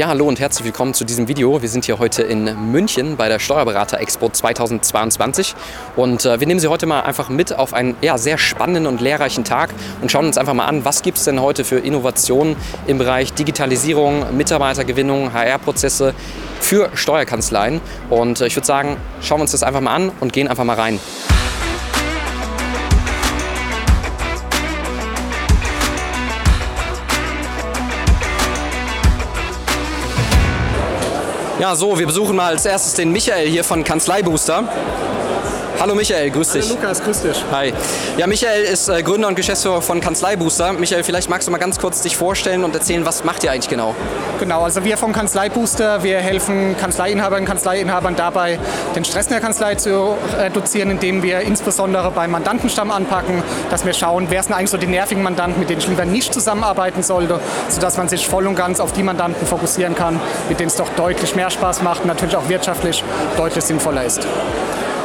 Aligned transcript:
Ja, 0.00 0.08
hallo 0.08 0.26
und 0.26 0.40
herzlich 0.40 0.64
willkommen 0.64 0.94
zu 0.94 1.04
diesem 1.04 1.28
Video. 1.28 1.60
Wir 1.60 1.68
sind 1.68 1.84
hier 1.84 1.98
heute 1.98 2.22
in 2.22 2.72
München 2.72 3.18
bei 3.18 3.28
der 3.28 3.38
Steuerberater 3.38 4.00
Expo 4.00 4.30
2022 4.30 5.54
und 5.94 6.24
äh, 6.24 6.40
wir 6.40 6.46
nehmen 6.46 6.58
Sie 6.58 6.68
heute 6.68 6.86
mal 6.86 7.02
einfach 7.02 7.28
mit 7.28 7.52
auf 7.52 7.74
einen 7.74 7.94
ja, 8.00 8.16
sehr 8.16 8.38
spannenden 8.38 8.86
und 8.86 9.02
lehrreichen 9.02 9.44
Tag 9.44 9.74
und 10.00 10.10
schauen 10.10 10.24
uns 10.24 10.38
einfach 10.38 10.54
mal 10.54 10.64
an, 10.64 10.86
was 10.86 11.02
gibt 11.02 11.18
es 11.18 11.24
denn 11.24 11.42
heute 11.42 11.66
für 11.66 11.80
Innovationen 11.80 12.56
im 12.86 12.96
Bereich 12.96 13.34
Digitalisierung, 13.34 14.34
Mitarbeitergewinnung, 14.34 15.34
HR-Prozesse 15.34 16.14
für 16.60 16.88
Steuerkanzleien. 16.94 17.82
Und 18.08 18.40
äh, 18.40 18.46
ich 18.46 18.56
würde 18.56 18.66
sagen, 18.66 18.96
schauen 19.20 19.40
wir 19.40 19.42
uns 19.42 19.52
das 19.52 19.62
einfach 19.62 19.82
mal 19.82 19.94
an 19.94 20.12
und 20.20 20.32
gehen 20.32 20.48
einfach 20.48 20.64
mal 20.64 20.76
rein. 20.76 20.98
Ja, 31.60 31.74
so, 31.74 31.98
wir 31.98 32.06
besuchen 32.06 32.36
mal 32.36 32.52
als 32.52 32.64
erstes 32.64 32.94
den 32.94 33.12
Michael 33.12 33.46
hier 33.46 33.64
von 33.64 33.84
Kanzleibooster. 33.84 34.66
Hallo 35.80 35.94
Michael, 35.94 36.28
grüß 36.30 36.52
dich. 36.52 36.68
Hallo 36.68 36.74
Lukas, 36.74 37.02
grüß 37.02 37.22
dich. 37.22 37.42
Hi. 37.50 37.72
Ja, 38.18 38.26
Michael 38.26 38.64
ist 38.64 38.90
äh, 38.90 39.02
Gründer 39.02 39.28
und 39.28 39.34
Geschäftsführer 39.34 39.80
von 39.80 40.02
Kanzleibooster. 40.02 40.74
Michael, 40.74 41.02
vielleicht 41.04 41.30
magst 41.30 41.48
du 41.48 41.52
mal 41.52 41.56
ganz 41.56 41.78
kurz 41.78 42.02
dich 42.02 42.18
vorstellen 42.18 42.64
und 42.64 42.74
erzählen, 42.74 43.06
was 43.06 43.24
macht 43.24 43.44
ihr 43.44 43.50
eigentlich 43.50 43.70
genau? 43.70 43.94
Genau, 44.38 44.60
also 44.60 44.84
wir 44.84 44.98
vom 44.98 45.14
Kanzleibooster, 45.14 46.02
wir 46.02 46.18
helfen 46.18 46.76
Kanzleiinhabern 46.76 47.40
und 47.40 47.46
Kanzleiinhabern 47.46 48.14
dabei, 48.14 48.58
den 48.94 49.06
Stress 49.06 49.28
in 49.28 49.32
der 49.32 49.40
Kanzlei 49.40 49.76
zu 49.76 50.18
reduzieren, 50.38 50.90
indem 50.90 51.22
wir 51.22 51.40
insbesondere 51.40 52.10
beim 52.10 52.32
Mandantenstamm 52.32 52.90
anpacken, 52.90 53.42
dass 53.70 53.86
wir 53.86 53.94
schauen, 53.94 54.26
wer 54.28 54.42
sind 54.42 54.52
eigentlich 54.52 54.68
so 54.68 54.76
die 54.76 54.86
nervigen 54.86 55.22
Mandanten, 55.22 55.60
mit 55.60 55.70
denen 55.70 55.80
ich 55.80 55.88
lieber 55.88 56.04
nicht 56.04 56.34
zusammenarbeiten 56.34 57.02
sollte, 57.02 57.40
sodass 57.70 57.96
man 57.96 58.06
sich 58.10 58.28
voll 58.28 58.46
und 58.46 58.54
ganz 58.54 58.80
auf 58.80 58.92
die 58.92 59.02
Mandanten 59.02 59.46
fokussieren 59.46 59.94
kann, 59.94 60.20
mit 60.50 60.60
denen 60.60 60.68
es 60.68 60.76
doch 60.76 60.90
deutlich 60.90 61.36
mehr 61.36 61.48
Spaß 61.48 61.80
macht 61.80 62.02
und 62.02 62.08
natürlich 62.08 62.36
auch 62.36 62.50
wirtschaftlich 62.50 63.02
deutlich 63.38 63.64
sinnvoller 63.64 64.04
ist. 64.04 64.26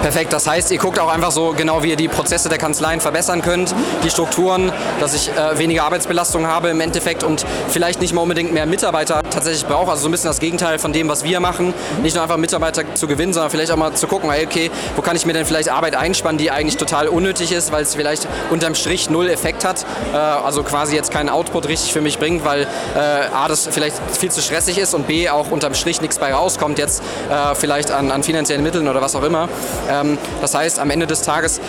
Perfekt, 0.01 0.33
das 0.33 0.47
heißt, 0.47 0.71
ihr 0.71 0.77
guckt 0.77 0.99
auch 0.99 1.11
einfach 1.11 1.31
so 1.31 1.53
genau, 1.57 1.81
wie 1.81 1.89
ihr 1.89 1.95
die 1.95 2.07
Prozesse 2.07 2.47
der 2.47 2.57
Kanzleien 2.59 3.01
verbessern 3.01 3.41
könnt, 3.41 3.73
die 4.03 4.09
Strukturen, 4.09 4.71
dass 4.99 5.15
ich 5.15 5.31
äh, 5.31 5.57
weniger 5.57 5.83
Arbeitsbelastung 5.83 6.45
habe 6.45 6.69
im 6.69 6.79
Endeffekt 6.79 7.23
und 7.23 7.43
vielleicht 7.69 8.01
nicht 8.01 8.13
mal 8.13 8.21
unbedingt 8.21 8.53
mehr 8.53 8.67
Mitarbeiter 8.67 9.21
tatsächlich 9.29 9.65
brauche. 9.65 9.89
Also 9.91 10.03
so 10.03 10.09
ein 10.09 10.11
bisschen 10.11 10.29
das 10.29 10.39
Gegenteil 10.39 10.77
von 10.77 10.93
dem, 10.93 11.09
was 11.09 11.23
wir 11.23 11.39
machen. 11.39 11.73
Nicht 12.03 12.13
nur 12.13 12.23
einfach 12.23 12.37
Mitarbeiter 12.37 12.83
zu 12.93 13.07
gewinnen, 13.07 13.33
sondern 13.33 13.49
vielleicht 13.49 13.71
auch 13.71 13.77
mal 13.77 13.93
zu 13.93 14.07
gucken, 14.07 14.29
okay, 14.29 14.69
wo 14.95 15.01
kann 15.01 15.15
ich 15.15 15.25
mir 15.25 15.33
denn 15.33 15.45
vielleicht 15.45 15.69
Arbeit 15.69 15.95
einspannen, 15.95 16.37
die 16.37 16.51
eigentlich 16.51 16.77
total 16.77 17.07
unnötig 17.07 17.51
ist, 17.51 17.71
weil 17.71 17.83
es 17.83 17.95
vielleicht 17.95 18.27
unterm 18.51 18.75
Strich 18.75 19.09
null 19.09 19.27
Effekt 19.27 19.65
hat. 19.65 19.85
Äh, 20.13 20.17
also 20.17 20.63
quasi 20.63 20.95
jetzt 20.95 21.11
keinen 21.11 21.29
Output 21.29 21.67
richtig 21.67 21.93
für 21.93 22.01
mich 22.01 22.19
bringt, 22.19 22.45
weil 22.45 22.67
äh, 22.95 22.99
A, 22.99 23.47
das 23.47 23.67
vielleicht 23.71 23.95
viel 24.17 24.31
zu 24.31 24.41
stressig 24.41 24.77
ist 24.77 24.93
und 24.93 25.07
B, 25.07 25.29
auch 25.29 25.49
unterm 25.49 25.73
Strich 25.73 26.01
nichts 26.01 26.19
bei 26.19 26.33
rauskommt, 26.33 26.77
jetzt 26.77 27.01
äh, 27.29 27.55
vielleicht 27.55 27.91
an, 27.91 28.11
an 28.11 28.23
finanziellen 28.23 28.63
Mitteln 28.63 28.87
oder 28.87 29.01
was 29.01 29.15
auch 29.15 29.23
immer. 29.23 29.49
Ähm, 29.89 30.17
das 30.41 30.53
heißt, 30.53 30.79
am 30.79 30.89
Ende 30.89 31.07
des 31.07 31.21
Tages 31.21 31.59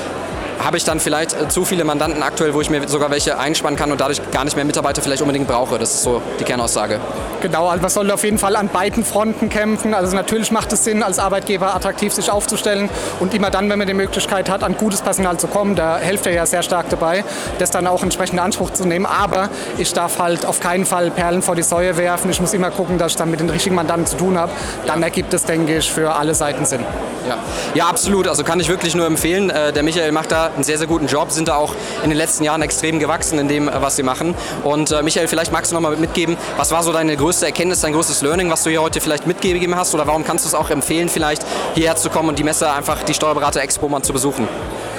habe 0.63 0.77
ich 0.77 0.85
dann 0.85 1.01
vielleicht 1.01 1.33
äh, 1.33 1.49
zu 1.49 1.65
viele 1.65 1.85
Mandanten 1.85 2.23
aktuell, 2.23 2.55
wo 2.55 2.61
ich 2.61 2.71
mir 2.71 2.89
sogar 2.89 3.11
welche 3.11 3.39
einspannen 3.39 3.79
kann 3.79 3.93
und 3.93 4.01
dadurch 4.01 4.21
gar 4.31 4.45
nicht 4.45 4.57
mehr 4.57 4.65
Mitarbeiter 4.65 5.03
vielleicht 5.03 5.23
unbedingt 5.23 5.47
brauche. 5.47 5.79
Das 5.79 5.95
ist 5.95 6.03
so 6.03 6.23
die 6.41 6.45
Kernaussage. 6.45 7.01
Genau, 7.43 7.69
also 7.69 7.83
man 7.83 7.91
soll 7.91 8.11
auf 8.11 8.25
jeden 8.25 8.39
Fall 8.39 8.57
an 8.57 8.69
beiden 8.69 9.05
Fronten 9.05 9.49
kämpfen. 9.49 9.95
Also 9.95 10.17
natürlich 10.17 10.51
macht 10.51 10.73
es 10.73 10.85
Sinn, 10.85 11.03
als 11.03 11.19
Arbeitgeber 11.19 11.75
attraktiv 11.75 12.13
sich 12.13 12.31
aufzustellen 12.31 12.89
und 13.21 13.35
immer 13.35 13.51
dann, 13.51 13.69
wenn 13.71 13.79
man 13.79 13.87
die 13.87 13.95
Möglichkeit 13.95 14.49
hat, 14.49 14.63
an 14.63 14.77
gutes 14.77 15.03
Personal 15.03 15.37
zu 15.39 15.47
kommen, 15.47 15.75
da 15.75 15.99
hilft 15.99 16.27
er 16.27 16.33
ja 16.33 16.47
sehr 16.47 16.63
stark 16.63 16.89
dabei, 16.89 17.25
das 17.59 17.71
dann 17.71 17.87
auch 17.87 18.03
entsprechend 18.03 18.35
in 18.35 18.41
Anspruch 18.41 18.71
zu 18.71 18.85
nehmen. 18.87 19.07
Aber 19.07 19.51
ich 19.79 19.93
darf 19.93 20.19
halt 20.19 20.47
auf 20.47 20.61
keinen 20.61 20.87
Fall 20.87 21.11
Perlen 21.11 21.43
vor 21.43 21.55
die 21.55 21.63
Säue 21.63 21.97
werfen. 21.97 22.31
Ich 22.31 22.41
muss 22.41 22.55
immer 22.55 22.71
gucken, 22.71 22.99
dass 22.99 23.13
ich 23.13 23.19
dann 23.19 23.31
mit 23.31 23.41
den 23.41 23.51
richtigen 23.51 23.75
Mandanten 23.75 24.07
zu 24.07 24.17
tun 24.17 24.39
habe. 24.39 24.53
Dann 24.87 25.03
ergibt 25.03 25.33
es, 25.35 25.45
denke 25.45 25.77
ich, 25.77 25.91
für 25.91 26.15
alle 26.15 26.35
Seiten 26.35 26.65
Sinn. 26.65 26.85
Ja, 27.29 27.39
ja 27.75 27.87
absolut. 27.87 28.29
Also 28.29 28.45
kann 28.45 28.61
ich 28.61 28.69
wirklich 28.69 28.95
nur 28.95 29.07
empfehlen. 29.07 29.51
Äh, 29.51 29.73
der 29.73 29.83
Michael 29.83 30.13
macht 30.13 30.33
da 30.33 30.46
einen 30.55 30.65
sehr, 30.65 30.79
sehr 30.79 30.87
guten 30.87 31.07
Job, 31.07 31.31
sind 31.31 31.49
da 31.49 31.57
auch 31.57 31.75
in 32.03 32.11
den 32.11 32.17
letzten 32.17 32.45
Jahren 32.45 32.63
extrem 32.63 32.99
gewachsen 32.99 33.39
in 33.39 33.49
dem, 33.49 33.69
äh, 33.69 33.83
was 33.83 33.97
sie 33.97 34.03
machen. 34.03 34.35
Und 34.65 34.91
äh, 34.91 35.03
Michael, 35.03 35.29
vielleicht 35.29 35.53
magst 35.53 35.73
du 35.73 35.75
noch 35.75 35.83
mal 35.83 35.97
mitgeben, 35.97 36.37
was 36.57 36.71
war 36.71 36.83
so 36.83 36.93
deine 36.93 37.17
größte 37.17 37.47
Erkenntnis, 37.47 37.81
dein 37.81 37.93
größtes 37.93 38.23
Learning, 38.23 38.51
was 38.51 38.63
du 38.63 38.71
hier 38.71 38.83
heute 38.83 39.01
vielleicht 39.01 39.27
mitgegeben 39.27 39.77
hast? 39.77 39.95
Oder 39.95 40.07
warum 40.07 40.25
kannst 40.25 40.45
du 40.45 40.49
es 40.49 40.55
auch 40.55 40.71
empfehlen, 40.71 41.09
vielleicht 41.09 41.45
hierher 41.75 41.97
zu 41.97 42.11
kommen 42.11 42.29
und 42.29 42.39
die 42.39 42.45
Messe 42.45 42.71
einfach, 42.71 43.03
die 43.03 43.15
Steuerberater 43.15 43.61
Expo 43.61 43.89
mal 43.89 44.03
zu 44.03 44.13
besuchen? 44.13 44.49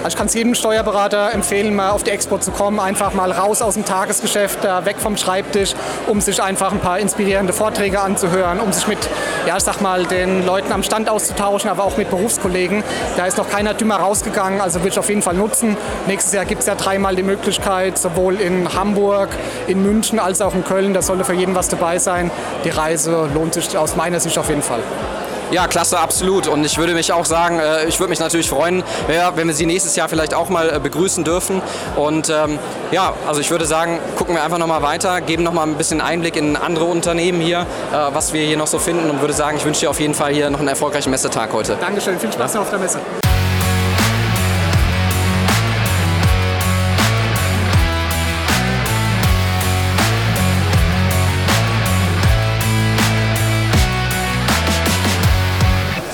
Also 0.07 0.15
ich 0.15 0.19
kann 0.19 0.27
es 0.27 0.35
jedem 0.35 0.55
Steuerberater 0.55 1.33
empfehlen, 1.33 1.75
mal 1.75 1.89
auf 1.89 2.01
die 2.01 2.11
Expo 2.11 2.37
zu 2.37 2.51
kommen, 2.51 2.79
einfach 2.79 3.13
mal 3.13 3.29
raus 3.29 3.61
aus 3.61 3.73
dem 3.73 3.83
Tagesgeschäft, 3.83 4.63
weg 4.63 4.95
vom 4.99 5.17
Schreibtisch, 5.17 5.73
um 6.07 6.21
sich 6.21 6.41
einfach 6.41 6.71
ein 6.71 6.79
paar 6.79 6.97
inspirierende 6.99 7.51
Vorträge 7.51 7.99
anzuhören, 7.99 8.61
um 8.61 8.71
sich 8.71 8.87
mit, 8.87 8.99
ja, 9.45 9.57
ich 9.57 9.63
sag 9.63 9.81
mal, 9.81 10.05
den 10.05 10.45
Leuten 10.45 10.71
am 10.71 10.81
Stand 10.81 11.09
auszutauschen, 11.09 11.69
aber 11.69 11.83
auch 11.83 11.97
mit 11.97 12.09
Berufskollegen. 12.09 12.85
Da 13.17 13.25
ist 13.25 13.37
noch 13.37 13.49
keiner 13.49 13.73
dümmer 13.73 13.97
rausgegangen, 13.97 14.61
also 14.61 14.79
würde 14.79 14.91
ich 14.91 14.99
auf 14.99 15.09
jeden 15.09 15.23
Fall 15.23 15.33
nutzen. 15.33 15.75
Nächstes 16.07 16.31
Jahr 16.31 16.45
gibt 16.45 16.61
es 16.61 16.67
ja 16.67 16.75
dreimal 16.75 17.17
die 17.17 17.23
Möglichkeit, 17.23 17.97
sowohl 17.97 18.39
in 18.39 18.73
Hamburg, 18.75 19.27
in 19.67 19.83
München 19.83 20.19
als 20.19 20.39
auch 20.39 20.55
in 20.55 20.63
Köln. 20.63 20.93
Da 20.93 21.01
sollte 21.01 21.25
für 21.25 21.33
jeden 21.33 21.53
was 21.53 21.67
dabei 21.67 21.99
sein. 21.99 22.31
Die 22.63 22.69
Reise 22.69 23.27
lohnt 23.35 23.55
sich 23.55 23.77
aus 23.77 23.97
meiner 23.97 24.21
Sicht 24.21 24.37
auf 24.37 24.47
jeden 24.47 24.63
Fall. 24.63 24.79
Ja, 25.51 25.67
klasse, 25.67 25.97
absolut. 25.97 26.47
Und 26.47 26.65
ich 26.65 26.77
würde 26.77 26.93
mich 26.93 27.13
auch 27.13 27.25
sagen, 27.25 27.59
äh, 27.59 27.85
ich 27.85 27.99
würde 27.99 28.09
mich 28.09 28.19
natürlich 28.19 28.49
freuen, 28.49 28.83
wenn 29.07 29.47
wir 29.47 29.53
Sie 29.53 29.65
nächstes 29.65 29.95
Jahr 29.95 30.09
vielleicht 30.09 30.33
auch 30.33 30.49
mal 30.49 30.69
äh, 30.69 30.79
begrüßen 30.79 31.23
dürfen. 31.23 31.61
Und 31.95 32.29
ähm, 32.29 32.59
ja, 32.91 33.13
also 33.27 33.39
ich 33.39 33.49
würde 33.49 33.65
sagen, 33.65 33.99
gucken 34.17 34.35
wir 34.35 34.43
einfach 34.43 34.57
nochmal 34.57 34.81
weiter, 34.81 35.21
geben 35.21 35.43
nochmal 35.43 35.67
ein 35.67 35.75
bisschen 35.75 36.01
Einblick 36.01 36.35
in 36.35 36.55
andere 36.57 36.85
Unternehmen 36.85 37.39
hier, 37.39 37.61
äh, 37.61 37.95
was 38.13 38.33
wir 38.33 38.45
hier 38.45 38.57
noch 38.57 38.67
so 38.67 38.79
finden 38.79 39.09
und 39.09 39.21
würde 39.21 39.33
sagen, 39.33 39.57
ich 39.57 39.65
wünsche 39.65 39.81
dir 39.81 39.89
auf 39.89 39.99
jeden 39.99 40.13
Fall 40.13 40.33
hier 40.33 40.49
noch 40.49 40.59
einen 40.59 40.67
erfolgreichen 40.67 41.11
Messetag 41.11 41.53
heute. 41.53 41.77
Dankeschön, 41.79 42.19
viel 42.19 42.31
Spaß 42.31 42.55
noch 42.55 42.61
auf 42.61 42.69
der 42.69 42.79
Messe. 42.79 42.99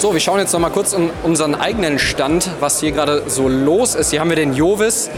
So, 0.03 0.11
wir 0.11 0.19
schauen 0.19 0.39
jetzt 0.39 0.51
noch 0.51 0.59
mal 0.59 0.69
kurz 0.69 0.91
in 0.91 1.09
unseren 1.23 1.55
eigenen 1.55 1.97
Stand, 1.97 2.49
was 2.59 2.81
hier 2.81 2.91
gerade 2.91 3.23
so 3.27 3.47
los 3.47 3.95
ist. 3.95 4.11
Hier 4.11 4.19
haben 4.19 4.27
wir 4.27 4.35
den 4.35 4.53
Jovis. 4.53 5.09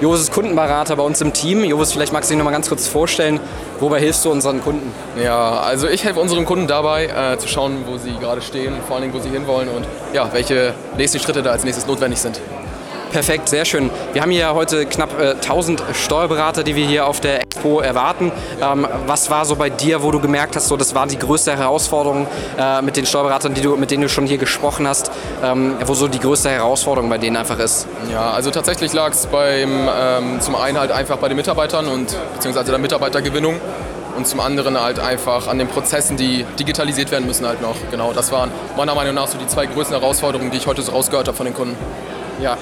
Jovis 0.00 0.20
ist 0.22 0.32
Kundenberater 0.32 0.96
bei 0.96 1.02
uns 1.02 1.20
im 1.20 1.34
Team. 1.34 1.62
Jovis, 1.62 1.92
vielleicht 1.92 2.14
magst 2.14 2.30
du 2.30 2.32
dich 2.32 2.38
noch 2.38 2.46
mal 2.46 2.50
ganz 2.50 2.66
kurz 2.66 2.88
vorstellen, 2.88 3.38
wobei 3.80 4.00
hilfst 4.00 4.24
du 4.24 4.30
unseren 4.30 4.64
Kunden? 4.64 4.94
Ja, 5.22 5.60
also 5.60 5.88
ich 5.88 6.04
helfe 6.04 6.20
unseren 6.20 6.46
Kunden 6.46 6.66
dabei, 6.66 7.08
äh, 7.08 7.36
zu 7.36 7.48
schauen, 7.48 7.84
wo 7.86 7.98
sie 7.98 8.12
gerade 8.18 8.40
stehen, 8.40 8.76
vor 8.88 8.96
allen 8.96 9.10
Dingen, 9.10 9.14
wo 9.14 9.18
sie 9.22 9.28
hinwollen 9.28 9.68
und 9.68 9.84
ja, 10.14 10.32
welche 10.32 10.72
nächsten 10.96 11.18
Schritte 11.18 11.42
da 11.42 11.50
als 11.50 11.64
nächstes 11.64 11.86
notwendig 11.86 12.18
sind. 12.18 12.40
Perfekt, 13.10 13.48
sehr 13.48 13.64
schön. 13.64 13.90
Wir 14.12 14.22
haben 14.22 14.30
hier 14.30 14.54
heute 14.54 14.86
knapp 14.86 15.18
äh, 15.18 15.30
1000 15.30 15.82
Steuerberater, 15.94 16.62
die 16.62 16.76
wir 16.76 16.86
hier 16.86 17.06
auf 17.06 17.20
der 17.20 17.40
Expo 17.40 17.80
erwarten. 17.80 18.30
Ähm, 18.62 18.86
was 19.06 19.30
war 19.30 19.44
so 19.44 19.56
bei 19.56 19.68
dir, 19.68 20.04
wo 20.04 20.12
du 20.12 20.20
gemerkt 20.20 20.54
hast, 20.54 20.68
so, 20.68 20.76
das 20.76 20.94
war 20.94 21.08
die 21.08 21.18
größte 21.18 21.56
Herausforderung 21.56 22.28
äh, 22.56 22.80
mit 22.82 22.96
den 22.96 23.06
Steuerberatern, 23.06 23.52
die 23.52 23.62
du, 23.62 23.76
mit 23.76 23.90
denen 23.90 24.02
du 24.02 24.08
schon 24.08 24.26
hier 24.26 24.38
gesprochen 24.38 24.86
hast, 24.86 25.10
ähm, 25.42 25.74
wo 25.84 25.94
so 25.94 26.06
die 26.06 26.20
größte 26.20 26.50
Herausforderung 26.50 27.10
bei 27.10 27.18
denen 27.18 27.36
einfach 27.36 27.58
ist? 27.58 27.88
Ja, 28.12 28.30
also 28.30 28.52
tatsächlich 28.52 28.92
lag 28.92 29.10
es 29.10 29.26
ähm, 29.32 30.40
zum 30.40 30.54
einen 30.54 30.78
halt 30.78 30.92
einfach 30.92 31.16
bei 31.16 31.26
den 31.26 31.36
Mitarbeitern 31.36 31.88
und 31.88 32.16
beziehungsweise 32.34 32.70
der 32.70 32.78
Mitarbeitergewinnung 32.78 33.56
und 34.16 34.28
zum 34.28 34.38
anderen 34.38 34.80
halt 34.80 35.00
einfach 35.00 35.48
an 35.48 35.58
den 35.58 35.66
Prozessen, 35.66 36.16
die 36.16 36.46
digitalisiert 36.60 37.10
werden 37.10 37.26
müssen 37.26 37.44
halt 37.44 37.60
noch. 37.60 37.74
Genau, 37.90 38.12
das 38.12 38.30
waren 38.30 38.52
meiner 38.76 38.94
Meinung 38.94 39.14
nach 39.14 39.26
so 39.26 39.36
die 39.36 39.48
zwei 39.48 39.66
größten 39.66 39.98
Herausforderungen, 39.98 40.52
die 40.52 40.58
ich 40.58 40.68
heute 40.68 40.82
so 40.82 40.92
rausgehört 40.92 41.26
habe 41.26 41.36
von 41.36 41.46
den 41.46 41.54
Kunden. 41.54 41.76
Ja. 42.42 42.56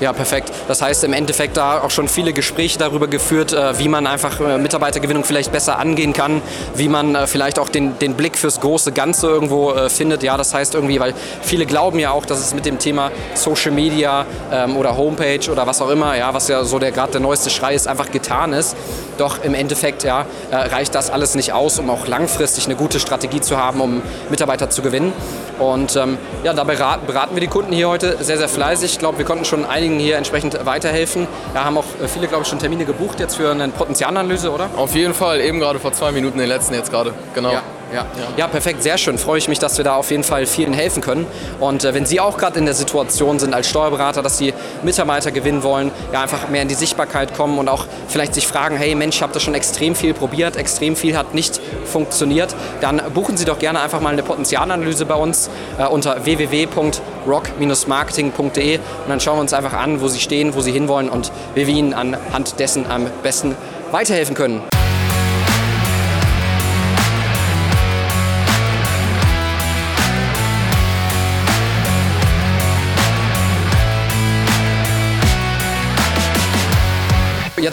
Ja, 0.00 0.14
perfekt. 0.14 0.50
Das 0.66 0.80
heißt 0.80 1.04
im 1.04 1.12
Endeffekt 1.12 1.58
da 1.58 1.82
auch 1.82 1.90
schon 1.90 2.08
viele 2.08 2.32
Gespräche 2.32 2.78
darüber 2.78 3.06
geführt, 3.06 3.52
äh, 3.52 3.78
wie 3.78 3.88
man 3.88 4.06
einfach 4.06 4.40
äh, 4.40 4.56
Mitarbeitergewinnung 4.56 5.24
vielleicht 5.24 5.52
besser 5.52 5.78
angehen 5.78 6.14
kann, 6.14 6.40
wie 6.74 6.88
man 6.88 7.14
äh, 7.14 7.26
vielleicht 7.26 7.58
auch 7.58 7.68
den, 7.68 7.98
den 7.98 8.14
Blick 8.14 8.38
fürs 8.38 8.60
große 8.60 8.92
Ganze 8.92 9.26
irgendwo 9.26 9.74
findet. 9.88 10.22
Ja, 10.22 10.38
das 10.38 10.54
heißt 10.54 10.74
irgendwie, 10.74 10.98
weil 11.00 11.12
viele 11.42 11.66
glauben 11.66 11.98
ja 11.98 12.12
auch, 12.12 12.24
dass 12.24 12.38
es 12.38 12.54
mit 12.54 12.64
dem 12.64 12.78
Thema 12.78 13.10
Social 13.34 13.72
Media 13.72 14.24
ähm, 14.50 14.76
oder 14.76 14.96
Homepage 14.96 15.50
oder 15.50 15.66
was 15.66 15.82
auch 15.82 15.90
immer, 15.90 16.16
ja, 16.16 16.32
was 16.32 16.48
ja 16.48 16.64
so 16.64 16.78
der 16.78 16.92
gerade 16.92 17.12
der 17.12 17.20
neueste 17.20 17.50
Schrei 17.50 17.74
ist, 17.74 17.86
einfach 17.86 18.10
getan 18.10 18.54
ist. 18.54 18.76
Doch 19.20 19.44
im 19.44 19.52
Endeffekt 19.52 20.02
ja, 20.02 20.24
reicht 20.50 20.94
das 20.94 21.10
alles 21.10 21.34
nicht 21.34 21.52
aus, 21.52 21.78
um 21.78 21.90
auch 21.90 22.06
langfristig 22.06 22.64
eine 22.64 22.74
gute 22.74 22.98
Strategie 22.98 23.42
zu 23.42 23.58
haben, 23.58 23.82
um 23.82 24.02
Mitarbeiter 24.30 24.70
zu 24.70 24.80
gewinnen. 24.80 25.12
Und 25.58 25.94
ähm, 25.94 26.16
ja, 26.42 26.54
da 26.54 26.64
beraten, 26.64 27.06
beraten 27.06 27.34
wir 27.36 27.40
die 27.40 27.46
Kunden 27.46 27.72
hier 27.72 27.88
heute 27.90 28.16
sehr, 28.24 28.38
sehr 28.38 28.48
fleißig. 28.48 28.92
Ich 28.92 28.98
glaube, 28.98 29.18
wir 29.18 29.26
konnten 29.26 29.44
schon 29.44 29.66
einigen 29.66 29.98
hier 29.98 30.16
entsprechend 30.16 30.64
weiterhelfen. 30.64 31.28
Wir 31.52 31.64
haben 31.64 31.76
auch 31.76 31.84
äh, 32.02 32.08
viele, 32.08 32.28
glaube 32.28 32.44
ich, 32.44 32.48
schon 32.48 32.58
Termine 32.58 32.86
gebucht 32.86 33.20
jetzt 33.20 33.36
für 33.36 33.50
eine 33.50 33.68
Potenzialanalyse, 33.68 34.50
oder? 34.50 34.70
Auf 34.76 34.94
jeden 34.94 35.12
Fall, 35.12 35.40
eben 35.40 35.60
gerade 35.60 35.78
vor 35.78 35.92
zwei 35.92 36.12
Minuten, 36.12 36.38
den 36.38 36.48
letzten 36.48 36.72
jetzt 36.72 36.90
gerade, 36.90 37.12
genau. 37.34 37.52
Ja. 37.52 37.62
Ja. 37.92 38.06
ja, 38.36 38.46
perfekt, 38.46 38.82
sehr 38.82 38.98
schön. 38.98 39.16
Freue 39.18 39.38
ich 39.38 39.48
mich, 39.48 39.58
dass 39.58 39.76
wir 39.76 39.84
da 39.84 39.96
auf 39.96 40.10
jeden 40.10 40.22
Fall 40.22 40.46
vielen 40.46 40.72
helfen 40.72 41.02
können. 41.02 41.26
Und 41.58 41.84
äh, 41.84 41.92
wenn 41.92 42.06
Sie 42.06 42.20
auch 42.20 42.38
gerade 42.38 42.56
in 42.58 42.64
der 42.64 42.74
Situation 42.74 43.40
sind 43.40 43.54
als 43.54 43.68
Steuerberater, 43.68 44.22
dass 44.22 44.38
Sie 44.38 44.54
Mitarbeiter 44.82 45.32
gewinnen 45.32 45.62
wollen, 45.62 45.90
ja 46.12 46.22
einfach 46.22 46.48
mehr 46.48 46.62
in 46.62 46.68
die 46.68 46.74
Sichtbarkeit 46.74 47.34
kommen 47.34 47.58
und 47.58 47.68
auch 47.68 47.84
vielleicht 48.08 48.32
sich 48.34 48.46
fragen, 48.46 48.76
hey 48.76 48.94
Mensch, 48.94 49.16
ich 49.16 49.22
habe 49.22 49.32
das 49.32 49.42
schon 49.42 49.54
extrem 49.54 49.96
viel 49.96 50.14
probiert, 50.14 50.56
extrem 50.56 50.94
viel 50.94 51.16
hat 51.16 51.34
nicht 51.34 51.60
funktioniert, 51.84 52.54
dann 52.80 53.02
buchen 53.12 53.36
Sie 53.36 53.44
doch 53.44 53.58
gerne 53.58 53.80
einfach 53.80 54.00
mal 54.00 54.12
eine 54.12 54.22
Potenzialanalyse 54.22 55.04
bei 55.04 55.16
uns 55.16 55.50
äh, 55.78 55.86
unter 55.86 56.24
www.rock-marketing.de 56.24 58.76
und 58.76 58.82
dann 59.08 59.18
schauen 59.20 59.38
wir 59.38 59.42
uns 59.42 59.52
einfach 59.52 59.72
an, 59.72 60.00
wo 60.00 60.06
Sie 60.08 60.20
stehen, 60.20 60.54
wo 60.54 60.60
Sie 60.60 60.70
hinwollen 60.72 61.10
und 61.10 61.32
wie 61.54 61.66
wir 61.66 61.74
Ihnen 61.74 61.94
anhand 61.94 62.60
dessen 62.60 62.86
am 62.88 63.08
besten 63.22 63.56
weiterhelfen 63.90 64.36
können. 64.36 64.69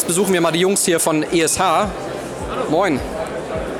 Jetzt 0.07 0.15
besuchen 0.15 0.31
wir 0.31 0.39
mal 0.39 0.53
die 0.53 0.61
Jungs 0.61 0.85
hier 0.85 1.01
von 1.01 1.21
ESH. 1.21 1.59
Moin. 2.69 2.97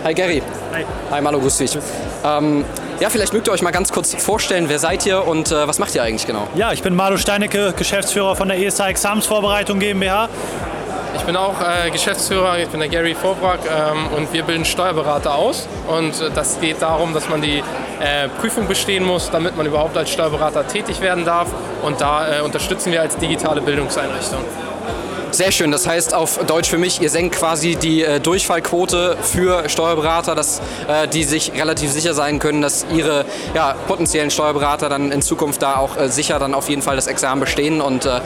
Hi 0.04 0.14
Gary. 0.14 0.44
Hi. 0.74 0.86
Hi 1.10 1.22
Malo, 1.22 1.40
grüß 1.40 1.58
dich. 1.58 1.78
Ähm, 2.26 2.66
ja, 3.00 3.10
vielleicht 3.10 3.32
mögt 3.32 3.48
ihr 3.48 3.54
euch 3.54 3.62
mal 3.62 3.72
ganz 3.72 3.94
kurz 3.94 4.14
vorstellen, 4.14 4.66
wer 4.68 4.78
seid 4.78 5.06
ihr 5.06 5.26
und 5.26 5.54
äh, 5.54 5.66
was 5.70 5.80
macht 5.80 5.96
ihr 5.96 6.04
eigentlich 6.04 6.28
genau? 6.28 6.46
Ja, 6.56 6.74
ich 6.74 6.84
bin 6.84 6.98
Malo 6.98 7.16
Steinecke, 7.16 7.74
Geschäftsführer 7.78 8.36
von 8.36 8.50
der 8.50 8.60
ESH 8.60 8.82
Examensvorbereitung 8.82 9.80
GmbH. 9.80 10.28
Ich 11.16 11.22
bin 11.22 11.38
auch 11.38 11.56
äh, 11.62 11.92
Geschäftsführer, 11.92 12.60
ich 12.60 12.68
bin 12.68 12.82
der 12.82 12.90
Gary 12.90 13.16
Vorbrack 13.16 13.62
ähm, 13.66 14.18
und 14.18 14.34
wir 14.34 14.44
bilden 14.44 14.66
Steuerberater 14.66 15.34
aus. 15.34 15.66
Und 15.88 16.20
äh, 16.20 16.30
das 16.36 16.60
geht 16.60 16.82
darum, 16.82 17.14
dass 17.14 17.30
man 17.30 17.42
die 17.42 17.60
äh, 18.02 18.28
Prüfung 18.42 18.68
bestehen 18.68 19.06
muss, 19.06 19.32
damit 19.32 19.56
man 19.56 19.66
überhaupt 19.66 19.96
als 19.96 20.10
Steuerberater 20.10 20.68
tätig 20.68 21.00
werden 21.00 21.24
darf. 21.24 21.48
Und 21.84 22.02
da 22.02 22.40
äh, 22.40 22.42
unterstützen 22.42 22.92
wir 22.92 23.00
als 23.00 23.16
digitale 23.16 23.62
Bildungseinrichtung. 23.62 24.42
Sehr 25.38 25.52
schön. 25.52 25.70
Das 25.70 25.86
heißt 25.86 26.16
auf 26.16 26.40
Deutsch 26.48 26.68
für 26.68 26.80
mich, 26.80 27.00
ihr 27.00 27.12
senkt 27.12 27.36
quasi 27.36 27.76
die 27.76 28.02
äh, 28.02 28.20
Durchfallquote 28.20 29.18
für 29.22 29.70
Steuerberater, 29.70 30.34
dass 30.34 30.64
äh, 30.88 31.08
die 31.08 31.24
sich 31.26 31.52
relativ 31.54 31.92
sicher 31.92 32.16
sein 32.16 32.40
können, 32.40 32.64
dass 32.64 32.88
ihre 32.92 33.24
ja, 33.54 33.76
potenziellen 33.88 34.32
Steuerberater 34.32 34.90
dann 34.90 35.12
in 35.12 35.22
Zukunft 35.22 35.62
da 35.62 35.76
auch 35.76 35.96
äh, 35.96 36.10
sicher 36.10 36.40
dann 36.40 36.56
auf 36.56 36.70
jeden 36.70 36.82
Fall 36.82 36.96
das 36.96 37.06
Examen 37.06 37.40
bestehen 37.40 37.82
und 37.82 38.08
äh, 38.08 38.20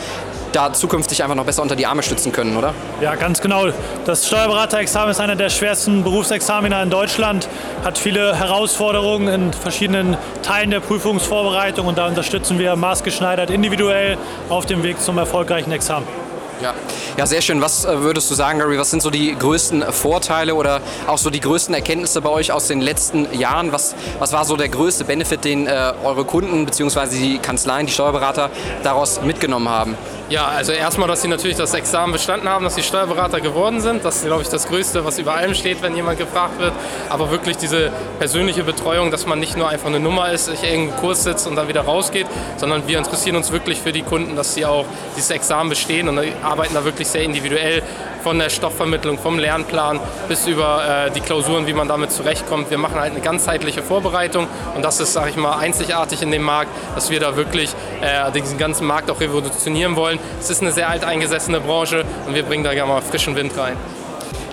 da 0.54 0.72
zukünftig 0.72 1.22
einfach 1.22 1.36
noch 1.36 1.44
besser 1.44 1.62
unter 1.64 1.76
die 1.76 1.86
Arme 1.86 2.02
stützen 2.02 2.32
können, 2.32 2.56
oder? 2.56 2.74
Ja, 3.02 3.16
ganz 3.16 3.42
genau. 3.42 3.68
Das 4.06 4.26
Steuerberaterexamen 4.28 5.12
ist 5.12 5.20
einer 5.20 5.36
der 5.36 5.50
schwersten 5.50 6.06
Berufsexamina 6.06 6.82
in 6.82 6.90
Deutschland, 6.90 7.50
hat 7.84 7.98
viele 7.98 8.38
Herausforderungen 8.38 9.28
in 9.28 9.52
verschiedenen 9.52 10.16
Teilen 10.44 10.72
der 10.72 10.80
Prüfungsvorbereitung 10.80 11.88
und 11.88 11.98
da 11.98 12.08
unterstützen 12.08 12.58
wir 12.58 12.74
maßgeschneidert 12.78 13.50
individuell 13.50 14.18
auf 14.48 14.66
dem 14.66 14.82
Weg 14.84 15.02
zum 15.02 15.18
erfolgreichen 15.18 15.74
Examen. 15.74 16.21
Ja. 16.62 16.76
ja, 17.18 17.26
sehr 17.26 17.42
schön. 17.42 17.60
Was 17.62 17.86
äh, 17.86 18.02
würdest 18.02 18.30
du 18.30 18.36
sagen, 18.36 18.60
Gary? 18.60 18.78
Was 18.78 18.92
sind 18.92 19.02
so 19.02 19.10
die 19.10 19.36
größten 19.36 19.92
Vorteile 19.92 20.54
oder 20.54 20.82
auch 21.08 21.18
so 21.18 21.30
die 21.30 21.40
größten 21.40 21.74
Erkenntnisse 21.74 22.22
bei 22.22 22.30
euch 22.30 22.52
aus 22.52 22.68
den 22.68 22.82
letzten 22.82 23.34
Jahren? 23.34 23.72
Was, 23.72 23.96
was 24.20 24.32
war 24.32 24.46
so 24.46 24.56
der 24.56 24.70
größte 24.70 25.06
Benefit, 25.06 25.44
den 25.44 25.66
äh, 25.66 25.94
eure 26.04 26.24
Kunden 26.24 26.66
bzw. 26.66 27.18
die 27.18 27.40
Kanzleien, 27.40 27.88
die 27.88 27.94
Steuerberater 27.94 28.52
daraus 28.84 29.22
mitgenommen 29.22 29.70
haben? 29.70 29.98
Ja, 30.32 30.48
also 30.48 30.72
erstmal, 30.72 31.10
dass 31.10 31.24
sie 31.24 31.28
natürlich 31.28 31.58
das 31.58 31.74
Examen 31.74 32.14
bestanden 32.14 32.48
haben, 32.48 32.64
dass 32.64 32.76
sie 32.76 32.84
Steuerberater 32.84 33.42
geworden 33.42 33.82
sind. 33.82 34.06
Das 34.06 34.16
ist, 34.16 34.26
glaube 34.26 34.42
ich, 34.42 34.48
das 34.48 34.66
Größte, 34.66 35.04
was 35.04 35.20
über 35.20 35.34
allem 35.34 35.54
steht, 35.54 35.82
wenn 35.82 35.94
jemand 35.94 36.20
gefragt 36.20 36.58
wird. 36.58 36.72
Aber 37.10 37.32
wirklich 37.32 37.58
diese 37.58 37.92
persönliche 38.18 38.64
Betreuung, 38.64 39.12
dass 39.12 39.26
man 39.26 39.42
nicht 39.42 39.58
nur 39.58 39.68
einfach 39.68 39.88
eine 39.88 40.00
Nummer 40.00 40.32
ist, 40.32 40.46
sich 40.46 40.64
irgendeinen 40.64 40.98
Kurs 41.02 41.26
sitzt 41.26 41.48
und 41.48 41.58
dann 41.58 41.68
wieder 41.68 41.82
rausgeht, 41.82 42.28
sondern 42.56 42.88
wir 42.88 42.98
interessieren 42.98 43.36
uns 43.36 43.52
wirklich 43.52 43.82
für 43.82 43.92
die 43.92 44.04
Kunden, 44.04 44.38
dass 44.38 44.54
sie 44.54 44.66
auch 44.66 44.86
dieses 45.18 45.32
Examen 45.32 45.70
bestehen 45.70 46.08
und 46.08 46.18
arbeiten 46.42 46.76
da 46.76 46.86
wirklich 46.86 47.10
sehr 47.10 47.24
individuell 47.24 47.84
von 48.22 48.40
der 48.40 48.50
Stoffvermittlung, 48.50 49.18
vom 49.18 49.40
Lernplan 49.40 50.00
bis 50.28 50.48
über 50.48 51.08
äh, 51.08 51.12
die 51.12 51.22
Klausuren, 51.22 51.68
wie 51.68 51.74
man 51.74 51.88
damit 51.88 52.12
zurechtkommt. 52.12 52.70
Wir 52.70 52.78
machen 52.78 53.00
halt 53.00 53.12
eine 53.12 53.22
ganzheitliche 53.22 53.82
Vorbereitung 53.82 54.48
und 54.76 54.84
das 54.84 55.00
ist, 55.00 55.14
sage 55.14 55.32
ich 55.32 55.36
mal, 55.36 55.58
einzigartig 55.58 56.22
in 56.22 56.32
dem 56.32 56.44
Markt, 56.44 56.72
dass 56.96 57.10
wir 57.10 57.20
da 57.20 57.36
wirklich 57.36 57.72
äh, 58.02 58.32
diesen 58.32 58.58
ganzen 58.58 58.88
Markt 58.88 59.10
auch 59.12 59.20
revolutionieren 59.20 59.96
wollen. 59.96 60.20
Es 60.40 60.50
ist 60.50 60.62
eine 60.62 60.72
sehr 60.72 60.90
alteingesessene 60.90 61.60
Branche 61.60 62.06
und 62.28 62.36
wir 62.36 62.44
bringen 62.44 62.64
da 62.64 62.74
gerne 62.74 62.92
mal 62.92 63.02
frischen 63.02 63.36
Wind 63.36 63.58
rein. 63.58 63.78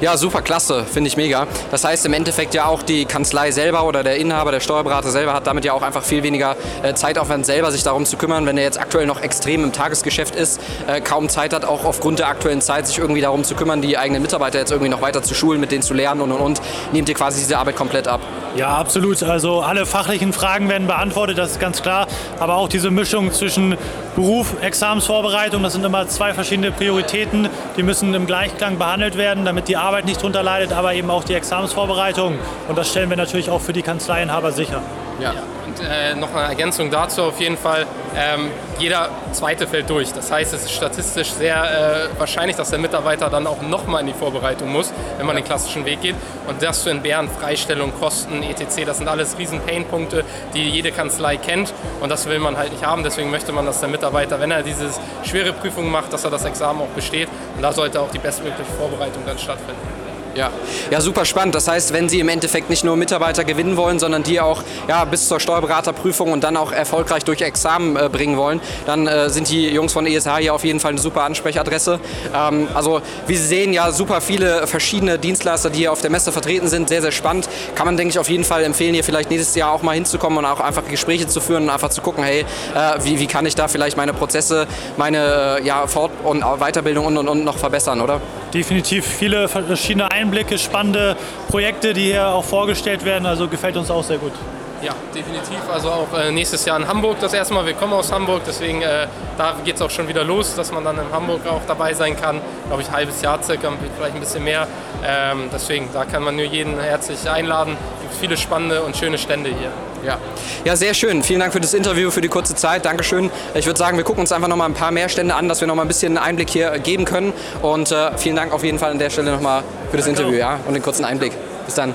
Ja, 0.00 0.16
super 0.16 0.42
klasse, 0.42 0.84
finde 0.84 1.08
ich 1.08 1.16
mega. 1.16 1.48
Das 1.72 1.82
heißt 1.82 2.06
im 2.06 2.12
Endeffekt 2.12 2.54
ja 2.54 2.66
auch 2.66 2.84
die 2.84 3.04
Kanzlei 3.04 3.50
selber 3.50 3.82
oder 3.84 4.04
der 4.04 4.16
Inhaber, 4.16 4.52
der 4.52 4.60
Steuerberater 4.60 5.10
selber 5.10 5.32
hat 5.32 5.48
damit 5.48 5.64
ja 5.64 5.72
auch 5.72 5.82
einfach 5.82 6.04
viel 6.04 6.22
weniger 6.22 6.54
äh, 6.84 6.94
Zeitaufwand 6.94 7.44
selber, 7.44 7.72
sich 7.72 7.82
darum 7.82 8.04
zu 8.04 8.16
kümmern, 8.16 8.46
wenn 8.46 8.56
er 8.56 8.62
jetzt 8.62 8.78
aktuell 8.78 9.06
noch 9.06 9.20
extrem 9.20 9.64
im 9.64 9.72
Tagesgeschäft 9.72 10.36
ist, 10.36 10.60
äh, 10.86 11.00
kaum 11.00 11.28
Zeit 11.28 11.52
hat, 11.52 11.64
auch 11.64 11.84
aufgrund 11.84 12.20
der 12.20 12.28
aktuellen 12.28 12.60
Zeit 12.60 12.86
sich 12.86 12.98
irgendwie 12.98 13.22
darum 13.22 13.42
zu 13.42 13.56
kümmern, 13.56 13.82
die 13.82 13.98
eigenen 13.98 14.22
Mitarbeiter 14.22 14.60
jetzt 14.60 14.70
irgendwie 14.70 14.88
noch 14.88 15.02
weiter 15.02 15.20
zu 15.20 15.34
schulen, 15.34 15.58
mit 15.58 15.72
denen 15.72 15.82
zu 15.82 15.94
lernen 15.94 16.20
und 16.20 16.30
und 16.30 16.40
und, 16.40 16.62
nehmt 16.92 17.08
ihr 17.08 17.16
quasi 17.16 17.40
diese 17.40 17.58
Arbeit 17.58 17.74
komplett 17.74 18.06
ab. 18.06 18.20
Ja, 18.56 18.76
absolut. 18.76 19.22
Also 19.22 19.60
alle 19.60 19.84
fachlichen 19.84 20.32
Fragen 20.32 20.68
werden 20.68 20.86
beantwortet, 20.86 21.38
das 21.38 21.52
ist 21.52 21.60
ganz 21.60 21.82
klar. 21.82 22.06
Aber 22.40 22.56
auch 22.56 22.68
diese 22.68 22.90
Mischung 22.90 23.32
zwischen 23.32 23.76
Beruf, 24.16 24.54
Examensvorbereitung, 24.62 25.62
das 25.62 25.74
sind 25.74 25.84
immer 25.84 26.08
zwei 26.08 26.34
verschiedene 26.34 26.72
Prioritäten. 26.72 27.48
Die 27.76 27.82
müssen 27.82 28.14
im 28.14 28.26
Gleichklang 28.26 28.78
behandelt 28.78 29.16
werden, 29.16 29.44
damit 29.44 29.68
die 29.68 29.76
Arbeit 29.76 29.87
nicht 30.04 30.22
drunter 30.22 30.42
leidet, 30.42 30.72
aber 30.72 30.94
eben 30.94 31.10
auch 31.10 31.24
die 31.24 31.34
Examensvorbereitung. 31.34 32.38
Und 32.68 32.78
das 32.78 32.90
stellen 32.90 33.10
wir 33.10 33.16
natürlich 33.16 33.50
auch 33.50 33.60
für 33.60 33.72
die 33.72 33.82
Kanzleienhaber 33.82 34.52
sicher. 34.52 34.82
Ja. 35.20 35.32
Und 35.66 35.80
äh, 35.80 36.14
noch 36.14 36.34
eine 36.34 36.48
Ergänzung 36.48 36.90
dazu 36.90 37.22
auf 37.22 37.40
jeden 37.40 37.56
Fall. 37.56 37.86
Ähm, 38.16 38.50
jeder 38.78 39.10
zweite 39.32 39.66
fällt 39.66 39.90
durch. 39.90 40.12
Das 40.12 40.30
heißt, 40.30 40.54
es 40.54 40.62
ist 40.64 40.72
statistisch 40.72 41.30
sehr 41.32 42.08
äh, 42.14 42.18
wahrscheinlich, 42.18 42.56
dass 42.56 42.70
der 42.70 42.78
Mitarbeiter 42.78 43.28
dann 43.28 43.46
auch 43.46 43.60
nochmal 43.62 44.00
in 44.02 44.06
die 44.06 44.12
Vorbereitung 44.12 44.72
muss, 44.72 44.92
wenn 45.18 45.26
man 45.26 45.36
den 45.36 45.44
klassischen 45.44 45.84
Weg 45.84 46.00
geht. 46.00 46.14
Und 46.46 46.62
das 46.62 46.84
zu 46.84 46.90
entbehren, 46.90 47.28
Freistellung, 47.28 47.92
Kosten, 47.98 48.42
etc., 48.42 48.84
das 48.86 48.98
sind 48.98 49.08
alles 49.08 49.36
riesen 49.38 49.60
Painpunkte, 49.60 50.24
die 50.54 50.68
jede 50.68 50.92
Kanzlei 50.92 51.36
kennt. 51.36 51.74
Und 52.00 52.08
das 52.10 52.28
will 52.28 52.38
man 52.38 52.56
halt 52.56 52.72
nicht 52.72 52.84
haben. 52.84 53.02
Deswegen 53.02 53.30
möchte 53.30 53.52
man, 53.52 53.66
dass 53.66 53.80
der 53.80 53.88
Mitarbeiter, 53.88 54.40
wenn 54.40 54.50
er 54.50 54.62
diese 54.62 54.88
schwere 55.24 55.52
Prüfung 55.52 55.90
macht, 55.90 56.12
dass 56.12 56.24
er 56.24 56.30
das 56.30 56.44
Examen 56.44 56.82
auch 56.82 56.94
besteht. 56.94 57.28
Und 57.56 57.62
da 57.62 57.72
sollte 57.72 58.00
auch 58.00 58.10
die 58.10 58.18
bestmögliche 58.18 58.70
Vorbereitung 58.78 59.22
dann 59.26 59.38
stattfinden. 59.38 60.07
Ja. 60.34 60.50
ja, 60.90 61.00
super 61.00 61.24
spannend. 61.24 61.54
Das 61.54 61.68
heißt, 61.68 61.92
wenn 61.92 62.08
Sie 62.08 62.20
im 62.20 62.28
Endeffekt 62.28 62.70
nicht 62.70 62.84
nur 62.84 62.96
Mitarbeiter 62.96 63.44
gewinnen 63.44 63.76
wollen, 63.76 63.98
sondern 63.98 64.22
die 64.22 64.40
auch 64.40 64.62
ja, 64.86 65.04
bis 65.04 65.28
zur 65.28 65.40
Steuerberaterprüfung 65.40 66.32
und 66.32 66.44
dann 66.44 66.56
auch 66.56 66.72
erfolgreich 66.72 67.24
durch 67.24 67.40
Examen 67.42 67.96
äh, 67.96 68.08
bringen 68.08 68.36
wollen, 68.36 68.60
dann 68.86 69.06
äh, 69.06 69.30
sind 69.30 69.48
die 69.48 69.68
Jungs 69.68 69.92
von 69.92 70.06
ESH 70.06 70.28
hier 70.38 70.54
auf 70.54 70.64
jeden 70.64 70.80
Fall 70.80 70.92
eine 70.92 71.00
super 71.00 71.24
Ansprechadresse. 71.24 71.98
Ähm, 72.34 72.68
also 72.74 73.00
wie 73.26 73.36
Sie 73.36 73.46
sehen, 73.46 73.72
ja 73.72 73.90
super 73.90 74.20
viele 74.20 74.66
verschiedene 74.66 75.18
Dienstleister, 75.18 75.70
die 75.70 75.80
hier 75.80 75.92
auf 75.92 76.00
der 76.00 76.10
Messe 76.10 76.32
vertreten 76.32 76.68
sind. 76.68 76.88
Sehr, 76.88 77.02
sehr 77.02 77.12
spannend. 77.12 77.48
Kann 77.74 77.86
man, 77.86 77.96
denke 77.96 78.10
ich, 78.10 78.18
auf 78.18 78.28
jeden 78.28 78.44
Fall 78.44 78.64
empfehlen, 78.64 78.94
hier 78.94 79.04
vielleicht 79.04 79.30
nächstes 79.30 79.54
Jahr 79.54 79.72
auch 79.72 79.82
mal 79.82 79.94
hinzukommen 79.94 80.38
und 80.38 80.44
auch 80.44 80.60
einfach 80.60 80.84
Gespräche 80.88 81.26
zu 81.26 81.40
führen 81.40 81.64
und 81.64 81.70
einfach 81.70 81.90
zu 81.90 82.00
gucken, 82.00 82.22
hey, 82.22 82.40
äh, 82.74 83.04
wie, 83.04 83.18
wie 83.18 83.26
kann 83.26 83.46
ich 83.46 83.54
da 83.54 83.68
vielleicht 83.68 83.96
meine 83.96 84.12
Prozesse, 84.12 84.66
meine 84.96 85.58
äh, 85.58 85.66
ja, 85.66 85.86
Fort- 85.86 86.12
und 86.24 86.42
Weiterbildung 86.42 87.06
und, 87.06 87.16
und, 87.16 87.28
und 87.28 87.44
noch 87.44 87.58
verbessern, 87.58 88.00
oder? 88.00 88.20
Definitiv 88.54 89.06
viele 89.06 89.48
verschiedene 89.48 90.10
Einblicke, 90.10 90.58
spannende 90.58 91.16
Projekte, 91.48 91.92
die 91.92 92.04
hier 92.04 92.28
auch 92.28 92.44
vorgestellt 92.44 93.04
werden. 93.04 93.26
Also 93.26 93.48
gefällt 93.48 93.76
uns 93.76 93.90
auch 93.90 94.04
sehr 94.04 94.18
gut. 94.18 94.32
Ja, 94.80 94.92
definitiv. 95.12 95.58
Also 95.72 95.90
auch 95.90 96.16
äh, 96.16 96.30
nächstes 96.30 96.64
Jahr 96.64 96.78
in 96.78 96.86
Hamburg 96.86 97.16
das 97.20 97.32
erste 97.34 97.52
Mal. 97.52 97.66
Wir 97.66 97.74
kommen 97.74 97.92
aus 97.92 98.12
Hamburg, 98.12 98.42
deswegen 98.46 98.80
äh, 98.82 99.08
da 99.36 99.56
geht 99.64 99.74
es 99.74 99.82
auch 99.82 99.90
schon 99.90 100.06
wieder 100.06 100.22
los, 100.22 100.54
dass 100.54 100.70
man 100.70 100.84
dann 100.84 100.96
in 100.96 101.12
Hamburg 101.12 101.46
auch 101.48 101.62
dabei 101.66 101.94
sein 101.94 102.16
kann. 102.16 102.40
Glaube 102.68 102.82
ich, 102.82 102.88
ein 102.88 102.94
halbes 102.94 103.20
Jahr 103.20 103.42
circa, 103.42 103.72
vielleicht 103.96 104.14
ein 104.14 104.20
bisschen 104.20 104.44
mehr. 104.44 104.68
Ähm, 105.04 105.50
deswegen, 105.52 105.88
da 105.92 106.04
kann 106.04 106.22
man 106.22 106.36
nur 106.36 106.44
jeden 106.44 106.78
herzlich 106.78 107.28
einladen. 107.28 107.76
Es 107.96 108.02
gibt 108.02 108.14
viele 108.20 108.36
spannende 108.36 108.82
und 108.82 108.96
schöne 108.96 109.18
Stände 109.18 109.50
hier. 109.50 109.72
Ja. 110.04 110.18
ja, 110.64 110.76
sehr 110.76 110.94
schön. 110.94 111.22
Vielen 111.22 111.40
Dank 111.40 111.52
für 111.52 111.60
das 111.60 111.74
Interview, 111.74 112.10
für 112.10 112.20
die 112.20 112.28
kurze 112.28 112.54
Zeit. 112.54 112.84
Dankeschön. 112.84 113.30
Ich 113.54 113.66
würde 113.66 113.78
sagen, 113.78 113.96
wir 113.96 114.04
gucken 114.04 114.20
uns 114.20 114.32
einfach 114.32 114.48
noch 114.48 114.56
mal 114.56 114.66
ein 114.66 114.74
paar 114.74 114.90
mehr 114.90 115.08
Stände 115.08 115.34
an, 115.34 115.48
dass 115.48 115.60
wir 115.60 115.68
noch 115.68 115.74
mal 115.74 115.82
ein 115.82 115.88
bisschen 115.88 116.18
Einblick 116.18 116.50
hier 116.50 116.78
geben 116.78 117.04
können. 117.04 117.32
Und 117.62 117.92
äh, 117.92 118.16
vielen 118.16 118.36
Dank 118.36 118.52
auf 118.52 118.64
jeden 118.64 118.78
Fall 118.78 118.90
an 118.90 118.98
der 118.98 119.10
Stelle 119.10 119.32
noch 119.32 119.40
mal 119.40 119.62
für 119.90 119.96
das 119.96 120.06
Danke 120.06 120.20
Interview 120.20 120.38
ja, 120.38 120.60
und 120.66 120.74
den 120.74 120.82
kurzen 120.82 121.04
Einblick. 121.04 121.32
Bis 121.66 121.74
dann. 121.74 121.94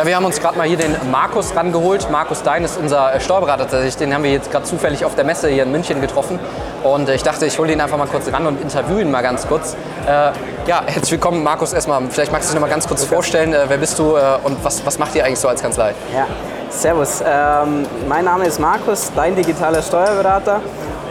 Ja, 0.00 0.06
wir 0.06 0.16
haben 0.16 0.24
uns 0.24 0.40
gerade 0.40 0.56
mal 0.56 0.66
hier 0.66 0.78
den 0.78 0.96
Markus 1.10 1.54
rangeholt. 1.54 2.10
Markus 2.10 2.42
Dein 2.42 2.64
ist 2.64 2.78
unser 2.78 3.12
äh, 3.12 3.20
Steuerberater 3.20 3.64
tatsächlich. 3.64 3.98
Den 3.98 4.14
haben 4.14 4.24
wir 4.24 4.32
jetzt 4.32 4.50
gerade 4.50 4.64
zufällig 4.64 5.04
auf 5.04 5.14
der 5.14 5.24
Messe 5.24 5.50
hier 5.50 5.64
in 5.64 5.72
München 5.72 6.00
getroffen. 6.00 6.38
Und 6.82 7.06
äh, 7.10 7.16
ich 7.16 7.22
dachte, 7.22 7.44
ich 7.44 7.58
hole 7.58 7.70
ihn 7.70 7.82
einfach 7.82 7.98
mal 7.98 8.06
kurz 8.06 8.32
ran 8.32 8.46
und 8.46 8.62
interviewe 8.62 9.02
ihn 9.02 9.10
mal 9.10 9.20
ganz 9.20 9.46
kurz. 9.46 9.76
Äh, 10.06 10.30
ja, 10.66 10.82
herzlich 10.86 11.10
willkommen, 11.10 11.42
Markus. 11.42 11.74
Erstmal, 11.74 12.00
vielleicht 12.08 12.32
magst 12.32 12.48
du 12.48 12.52
dich 12.52 12.58
noch 12.58 12.66
mal 12.66 12.72
ganz 12.72 12.88
kurz 12.88 13.04
vorstellen. 13.04 13.52
Äh, 13.52 13.66
wer 13.68 13.76
bist 13.76 13.98
du 13.98 14.16
äh, 14.16 14.38
und 14.42 14.64
was, 14.64 14.86
was 14.86 14.98
macht 14.98 15.14
ihr 15.16 15.22
eigentlich 15.26 15.38
so 15.38 15.48
als 15.48 15.60
Kanzlei? 15.60 15.92
Ja, 16.14 16.26
servus. 16.70 17.22
Ähm, 17.22 17.84
mein 18.08 18.24
Name 18.24 18.46
ist 18.46 18.58
Markus, 18.58 19.12
dein 19.14 19.36
digitaler 19.36 19.82
Steuerberater. 19.82 20.62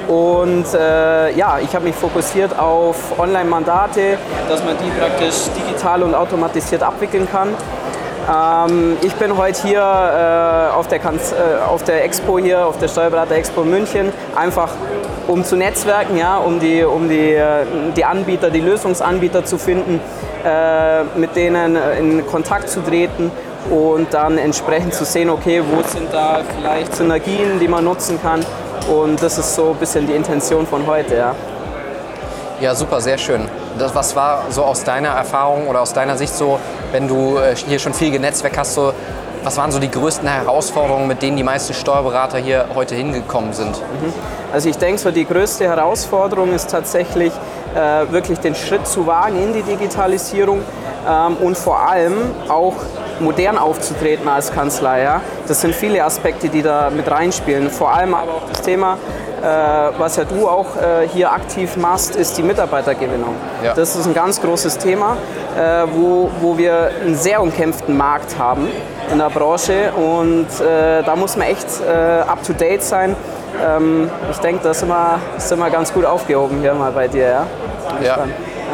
Und 0.07 0.65
äh, 0.73 1.31
ja, 1.35 1.59
ich 1.59 1.75
habe 1.75 1.85
mich 1.85 1.95
fokussiert 1.95 2.57
auf 2.57 3.19
Online-Mandate, 3.19 4.17
dass 4.49 4.63
man 4.63 4.75
die 4.79 4.89
praktisch 4.99 5.35
digital 5.55 6.01
und 6.01 6.15
automatisiert 6.15 6.81
abwickeln 6.81 7.27
kann. 7.31 7.49
Ähm, 8.29 8.97
ich 9.01 9.13
bin 9.15 9.35
heute 9.37 9.67
hier 9.67 9.79
äh, 9.79 10.75
auf, 10.75 10.87
der 10.87 10.99
Kanz 10.99 11.31
äh, 11.31 11.63
auf 11.63 11.83
der 11.83 12.03
Expo 12.03 12.37
hier, 12.37 12.65
auf 12.65 12.77
der 12.77 12.87
Steuerberater 12.87 13.35
Expo 13.35 13.63
München, 13.63 14.11
einfach 14.35 14.69
um 15.27 15.43
zu 15.43 15.55
netzwerken, 15.55 16.17
ja, 16.17 16.37
um, 16.37 16.59
die, 16.59 16.83
um 16.83 17.09
die, 17.09 17.33
äh, 17.33 17.65
die 17.95 18.05
Anbieter, 18.05 18.51
die 18.51 18.61
Lösungsanbieter 18.61 19.45
zu 19.45 19.57
finden, 19.57 19.99
äh, 20.45 21.03
mit 21.17 21.35
denen 21.35 21.75
in 21.97 22.27
Kontakt 22.27 22.69
zu 22.69 22.81
treten 22.81 23.31
und 23.71 24.13
dann 24.13 24.37
entsprechend 24.37 24.93
zu 24.93 25.05
sehen, 25.05 25.29
okay, 25.29 25.63
wo 25.67 25.81
sind 25.81 26.13
da 26.13 26.41
vielleicht 26.55 26.95
Synergien, 26.95 27.59
die 27.59 27.67
man 27.67 27.83
nutzen 27.83 28.21
kann 28.21 28.45
und 28.93 29.21
das 29.21 29.39
ist 29.39 29.55
so 29.55 29.71
ein 29.71 29.77
bisschen 29.77 30.05
die 30.05 30.13
Intention 30.13 30.67
von 30.67 30.85
heute, 30.85 31.15
ja. 31.15 31.35
Ja, 32.61 32.75
super, 32.75 32.99
sehr 32.99 33.17
schön. 33.17 33.47
Das, 33.77 33.95
was 33.95 34.15
war 34.17 34.43
so 34.49 34.63
aus 34.63 34.83
deiner 34.83 35.09
Erfahrung 35.09 35.67
oder 35.67 35.79
aus 35.79 35.93
deiner 35.93 36.17
Sicht 36.17 36.35
so, 36.35 36.59
wenn 36.91 37.07
du 37.07 37.37
äh, 37.37 37.55
hier 37.55 37.79
schon 37.79 37.93
viel 37.93 38.11
genetzwerk 38.11 38.57
hast, 38.57 38.73
so, 38.73 38.91
was 39.43 39.55
waren 39.55 39.71
so 39.71 39.79
die 39.79 39.89
größten 39.89 40.27
Herausforderungen, 40.27 41.07
mit 41.07 41.21
denen 41.21 41.37
die 41.37 41.43
meisten 41.43 41.73
Steuerberater 41.73 42.37
hier 42.37 42.65
heute 42.75 42.95
hingekommen 42.95 43.53
sind? 43.53 43.71
Mhm. 43.71 44.13
Also 44.51 44.67
ich 44.67 44.77
denke, 44.77 44.99
so 44.99 45.09
die 45.09 45.25
größte 45.25 45.69
Herausforderung 45.69 46.53
ist 46.53 46.69
tatsächlich 46.69 47.31
äh, 47.75 48.11
wirklich 48.11 48.39
den 48.39 48.55
Schritt 48.55 48.85
zu 48.85 49.07
wagen 49.07 49.41
in 49.41 49.53
die 49.53 49.61
Digitalisierung 49.61 50.61
ähm, 51.07 51.37
und 51.37 51.57
vor 51.57 51.79
allem 51.79 52.17
auch 52.49 52.75
modern 53.21 53.57
aufzutreten 53.57 54.27
als 54.27 54.51
Kanzlei. 54.51 55.03
Ja? 55.03 55.21
Das 55.47 55.61
sind 55.61 55.73
viele 55.73 56.03
Aspekte, 56.03 56.49
die 56.49 56.61
da 56.61 56.89
mit 56.89 57.09
reinspielen. 57.09 57.69
Vor 57.69 57.93
allem 57.93 58.13
aber 58.13 58.33
auch 58.33 58.49
das 58.51 58.63
Thema, 58.63 58.97
was 59.41 60.15
ja 60.15 60.23
du 60.23 60.47
auch 60.47 60.75
äh, 60.75 61.07
hier 61.07 61.31
aktiv 61.31 61.77
machst, 61.77 62.15
ist 62.15 62.37
die 62.37 62.43
Mitarbeitergewinnung. 62.43 63.35
Ja. 63.63 63.73
Das 63.73 63.95
ist 63.95 64.05
ein 64.05 64.13
ganz 64.13 64.41
großes 64.41 64.77
Thema, 64.77 65.17
äh, 65.57 65.85
wo, 65.93 66.29
wo 66.41 66.57
wir 66.57 66.91
einen 67.01 67.15
sehr 67.15 67.41
umkämpften 67.41 67.95
Markt 67.97 68.37
haben 68.37 68.67
in 69.11 69.17
der 69.17 69.29
Branche 69.29 69.91
und 69.95 70.47
äh, 70.61 71.03
da 71.03 71.15
muss 71.15 71.35
man 71.35 71.47
echt 71.47 71.67
äh, 71.81 72.21
up-to-date 72.21 72.83
sein. 72.83 73.15
Ähm, 73.65 74.09
ich 74.31 74.37
denke, 74.37 74.63
da 74.63 74.73
sind 74.73 74.89
wir, 74.89 75.19
sind 75.37 75.59
wir 75.59 75.69
ganz 75.69 75.93
gut 75.93 76.05
aufgehoben 76.05 76.59
hier 76.61 76.73
mal 76.73 76.91
bei 76.91 77.07
dir. 77.07 77.21
Ja, 77.21 77.47
ja, 78.01 78.17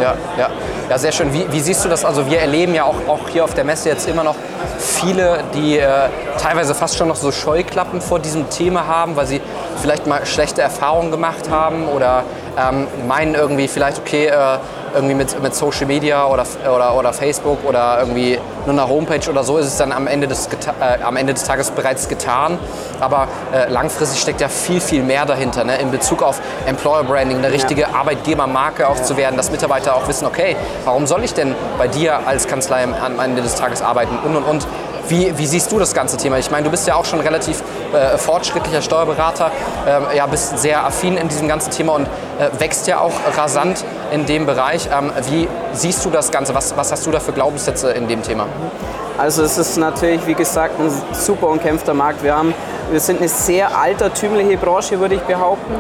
ja, 0.01 0.13
ja. 0.38 0.50
Ja, 0.88 1.00
sehr 1.00 1.12
schön. 1.12 1.34
Wie, 1.34 1.51
wie, 1.51 1.60
siehst 1.62 1.84
du 1.84 1.89
das? 1.89 2.06
Also 2.06 2.30
wir 2.30 2.39
erleben 2.39 2.75
ja 2.75 2.84
auch, 2.84 3.08
auch 3.08 3.27
hier 3.30 3.44
auf 3.44 3.56
der 3.56 3.63
Messe 3.63 3.89
jetzt 3.89 4.08
immer 4.08 4.24
noch 4.24 4.36
viele, 4.77 5.39
die 5.56 5.80
äh, 5.80 6.10
teilweise 6.38 6.75
fast 6.75 6.96
schon 6.96 7.08
noch 7.08 7.15
so 7.15 7.32
Scheuklappen 7.32 8.01
vor 8.01 8.20
diesem 8.20 8.51
Thema 8.51 8.86
haben, 8.86 9.15
weil 9.15 9.25
sie 9.25 9.42
vielleicht 9.82 10.06
mal 10.06 10.24
schlechte 10.27 10.62
Erfahrungen 10.62 11.10
gemacht 11.10 11.50
haben 11.50 11.88
oder 11.88 12.24
ähm, 12.56 12.86
meinen 13.08 13.34
irgendwie 13.34 13.68
vielleicht, 13.68 13.98
okay, 13.98 14.27
äh, 14.27 14.60
irgendwie 14.95 15.15
mit, 15.15 15.41
mit 15.41 15.53
Social 15.53 15.85
Media 15.85 16.25
oder, 16.25 16.45
oder, 16.73 16.95
oder 16.95 17.13
Facebook 17.13 17.59
oder 17.65 17.99
irgendwie 17.99 18.39
nur 18.65 18.73
einer 18.73 18.89
Homepage 18.89 19.29
oder 19.29 19.43
so 19.43 19.57
ist 19.57 19.67
es 19.67 19.77
dann 19.77 19.91
am 19.91 20.07
Ende 20.07 20.27
des, 20.27 20.47
äh, 20.47 21.03
am 21.03 21.17
Ende 21.17 21.33
des 21.33 21.43
Tages 21.43 21.71
bereits 21.71 22.07
getan. 22.07 22.57
Aber 22.99 23.27
äh, 23.53 23.69
langfristig 23.69 24.21
steckt 24.21 24.41
ja 24.41 24.47
viel, 24.47 24.79
viel 24.79 25.03
mehr 25.03 25.25
dahinter, 25.25 25.63
ne? 25.63 25.77
in 25.77 25.91
Bezug 25.91 26.23
auf 26.23 26.39
Employer 26.65 27.03
Branding, 27.03 27.37
eine 27.37 27.51
richtige 27.51 27.81
ja. 27.81 27.89
Arbeitgebermarke 27.93 28.87
auch 28.87 29.01
zu 29.01 29.17
werden, 29.17 29.35
dass 29.37 29.51
Mitarbeiter 29.51 29.95
auch 29.95 30.07
wissen, 30.07 30.25
okay, 30.25 30.55
warum 30.85 31.05
soll 31.05 31.23
ich 31.23 31.33
denn 31.33 31.55
bei 31.77 31.87
dir 31.87 32.25
als 32.25 32.47
Kanzlei 32.47 32.83
am 32.83 33.19
Ende 33.19 33.41
des 33.41 33.55
Tages 33.55 33.81
arbeiten 33.81 34.17
und 34.23 34.35
und 34.35 34.43
und. 34.43 34.67
Wie, 35.07 35.38
wie, 35.38 35.45
siehst 35.45 35.71
du 35.71 35.79
das 35.79 35.93
ganze 35.93 36.17
Thema? 36.17 36.38
Ich 36.39 36.50
meine, 36.50 36.63
du 36.63 36.71
bist 36.71 36.88
ja 36.88 36.95
auch 36.95 37.05
schon 37.05 37.19
relativ 37.19 37.62
äh, 37.93 38.17
fortschrittlicher 38.17 38.81
Steuerberater, 38.81 39.51
äh, 39.85 40.17
ja, 40.17 40.25
bist 40.25 40.57
sehr 40.57 40.85
affin 40.85 41.17
in 41.17 41.27
diesem 41.27 41.47
ganzen 41.47 41.71
Thema 41.71 41.93
und 41.93 42.07
äh, 42.07 42.59
wächst 42.59 42.88
ja 42.88 43.00
auch 43.00 43.13
rasant 43.38 43.85
in 44.12 44.25
dem 44.25 44.45
Bereich. 44.45 44.89
Ähm, 44.91 45.12
wie 45.29 45.47
siehst 45.74 46.03
du 46.05 46.09
das 46.09 46.31
Ganze? 46.31 46.55
Was, 46.55 46.75
was 46.75 46.91
hast 46.91 47.05
du 47.05 47.12
da 47.12 47.19
für 47.19 47.33
Glaubenssätze 47.33 47.91
in 47.91 48.07
dem 48.07 48.24
Thema? 48.24 48.47
Also 49.17 49.43
es 49.43 49.57
ist 49.57 49.77
natürlich, 49.77 50.25
wie 50.27 50.33
gesagt, 50.33 50.79
ein 50.79 50.91
super 51.13 51.47
umkämpfter 51.47 51.93
Markt. 51.93 52.24
Wir, 52.24 52.35
haben, 52.35 52.53
wir 52.91 53.00
sind 53.00 53.19
eine 53.19 53.29
sehr 53.29 53.77
altertümliche 53.77 54.57
Branche, 54.57 55.00
würde 55.00 55.15
ich 55.15 55.21
behaupten. 55.21 55.74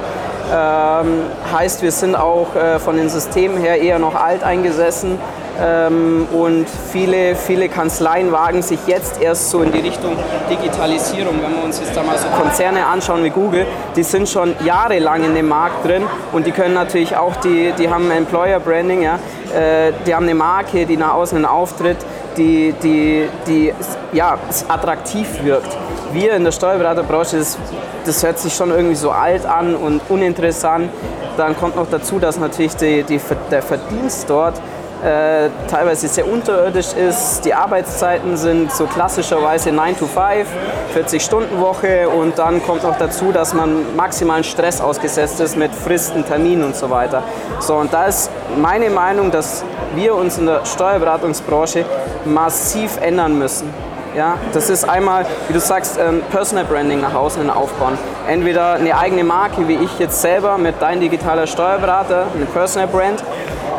Ähm, 0.53 1.23
heißt, 1.51 1.81
wir 1.81 1.91
sind 1.91 2.15
auch 2.15 2.55
äh, 2.55 2.79
von 2.79 2.95
den 2.95 3.09
Systemen 3.09 3.57
her 3.57 3.81
eher 3.81 3.99
noch 3.99 4.15
alt 4.15 4.43
eingesessen. 4.43 5.19
Ähm, 5.59 6.27
und 6.33 6.65
viele, 6.91 7.35
viele 7.35 7.69
Kanzleien 7.69 8.31
wagen 8.31 8.61
sich 8.61 8.79
jetzt 8.87 9.21
erst 9.21 9.49
so 9.49 9.61
in 9.61 9.71
die 9.71 9.79
Richtung 9.79 10.17
Digitalisierung. 10.49 11.35
Wenn 11.41 11.55
wir 11.55 11.63
uns 11.63 11.79
jetzt 11.79 11.95
da 11.95 12.03
mal 12.03 12.17
so 12.17 12.27
Konzerne 12.41 12.85
anschauen 12.85 13.23
wie 13.23 13.29
Google, 13.29 13.65
die 13.95 14.03
sind 14.03 14.27
schon 14.27 14.53
jahrelang 14.65 15.23
in 15.23 15.33
dem 15.33 15.47
Markt 15.47 15.85
drin 15.85 16.03
und 16.33 16.45
die 16.45 16.51
können 16.51 16.73
natürlich 16.73 17.15
auch, 17.15 17.35
die, 17.37 17.73
die 17.77 17.89
haben 17.89 18.11
Employer 18.11 18.59
Branding, 18.59 19.03
ja, 19.03 19.15
äh, 19.55 19.93
die 20.05 20.13
haben 20.13 20.25
eine 20.25 20.35
Marke, 20.35 20.85
die 20.85 20.97
nach 20.97 21.13
außen 21.13 21.45
auftritt, 21.45 21.97
die, 22.35 22.73
die, 22.83 23.29
die 23.47 23.73
ja, 24.11 24.37
attraktiv 24.67 25.27
wirkt. 25.43 25.77
Wir 26.11 26.33
in 26.33 26.43
der 26.43 26.51
Steuerberaterbranche, 26.51 27.37
das, 27.37 27.57
das 28.05 28.23
hört 28.23 28.39
sich 28.39 28.53
schon 28.53 28.71
irgendwie 28.71 28.95
so 28.95 29.11
alt 29.11 29.45
an 29.45 29.75
und 29.75 30.01
uninteressant. 30.09 30.89
Dann 31.37 31.57
kommt 31.57 31.75
noch 31.75 31.89
dazu, 31.89 32.19
dass 32.19 32.39
natürlich 32.39 32.75
die, 32.75 33.03
die, 33.03 33.19
der 33.51 33.61
Verdienst 33.61 34.29
dort 34.29 34.61
äh, 35.05 35.49
teilweise 35.69 36.07
sehr 36.07 36.27
unterirdisch 36.27 36.93
ist. 36.93 37.45
Die 37.45 37.53
Arbeitszeiten 37.53 38.37
sind 38.37 38.71
so 38.71 38.85
klassischerweise 38.87 39.71
9 39.71 39.99
to 39.99 40.07
5, 40.07 40.47
40-Stunden-Woche 40.95 42.09
und 42.09 42.39
dann 42.39 42.63
kommt 42.63 42.83
noch 42.83 42.97
dazu, 42.97 43.31
dass 43.31 43.53
man 43.53 43.95
maximalen 43.95 44.43
Stress 44.43 44.81
ausgesetzt 44.81 45.39
ist 45.39 45.55
mit 45.57 45.75
Fristen, 45.75 46.25
Terminen 46.25 46.63
und 46.63 46.75
so 46.75 46.89
weiter. 46.89 47.21
So, 47.59 47.75
und 47.75 47.93
da 47.93 48.05
ist 48.05 48.31
meine 48.57 48.89
Meinung, 48.89 49.29
dass 49.29 49.63
wir 49.93 50.15
uns 50.15 50.39
in 50.39 50.47
der 50.47 50.65
Steuerberatungsbranche 50.65 51.85
massiv 52.25 52.97
ändern 52.99 53.37
müssen. 53.37 53.69
Ja, 54.15 54.37
das 54.53 54.69
ist 54.69 54.87
einmal, 54.87 55.25
wie 55.49 55.53
du 55.53 55.59
sagst, 55.59 55.99
ähm, 55.99 56.23
Personal 56.31 56.63
Branding 56.63 57.01
nach 57.01 57.13
außen 57.13 57.49
aufbauen. 57.49 57.97
Entweder 58.27 58.75
eine 58.75 58.97
eigene 58.97 59.25
Marke, 59.25 59.67
wie 59.67 59.75
ich 59.75 59.99
jetzt 59.99 60.21
selber 60.21 60.57
mit 60.57 60.75
dein 60.79 61.01
digitaler 61.01 61.45
Steuerberater, 61.45 62.27
eine 62.33 62.45
Personal 62.45 62.87
Brand, 62.87 63.21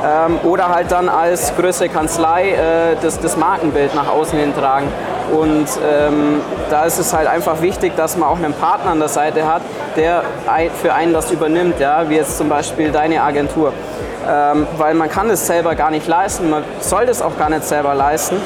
ähm, 0.07 0.39
oder 0.45 0.69
halt 0.69 0.93
dann 0.93 1.09
als 1.09 1.55
größere 1.57 1.89
Kanzlei 1.89 2.51
äh, 2.51 2.97
das, 3.03 3.19
das 3.19 3.37
Markenbild 3.37 3.95
nach 3.95 4.09
außen 4.09 4.39
hin 4.39 4.55
tragen. 4.55 4.87
Und 5.33 5.67
ähm, 5.85 6.41
da 6.71 6.85
ist 6.85 6.99
es 6.99 7.13
halt 7.13 7.27
einfach 7.27 7.61
wichtig, 7.61 7.97
dass 7.97 8.17
man 8.17 8.29
auch 8.29 8.37
einen 8.37 8.53
Partner 8.53 8.93
an 8.93 9.01
der 9.01 9.09
Seite 9.09 9.47
hat, 9.47 9.63
der 9.97 10.23
für 10.81 10.95
einen 10.95 11.13
das 11.13 11.33
übernimmt, 11.33 11.81
ja, 11.81 12.09
wie 12.09 12.15
jetzt 12.15 12.39
zum 12.39 12.49
Beispiel 12.49 12.93
deine 12.93 13.23
Agentur. 13.23 13.73
Ähm, 14.29 14.67
weil 14.77 14.95
man 14.95 15.09
kann 15.09 15.31
es 15.31 15.47
selber 15.47 15.75
gar 15.75 15.91
nicht 15.91 16.07
leisten, 16.07 16.51
man 16.51 16.65
soll 16.81 17.07
das 17.07 17.23
auch 17.23 17.37
gar 17.39 17.49
nicht 17.49 17.65
selber 17.65 17.95
leisten. 17.95 18.37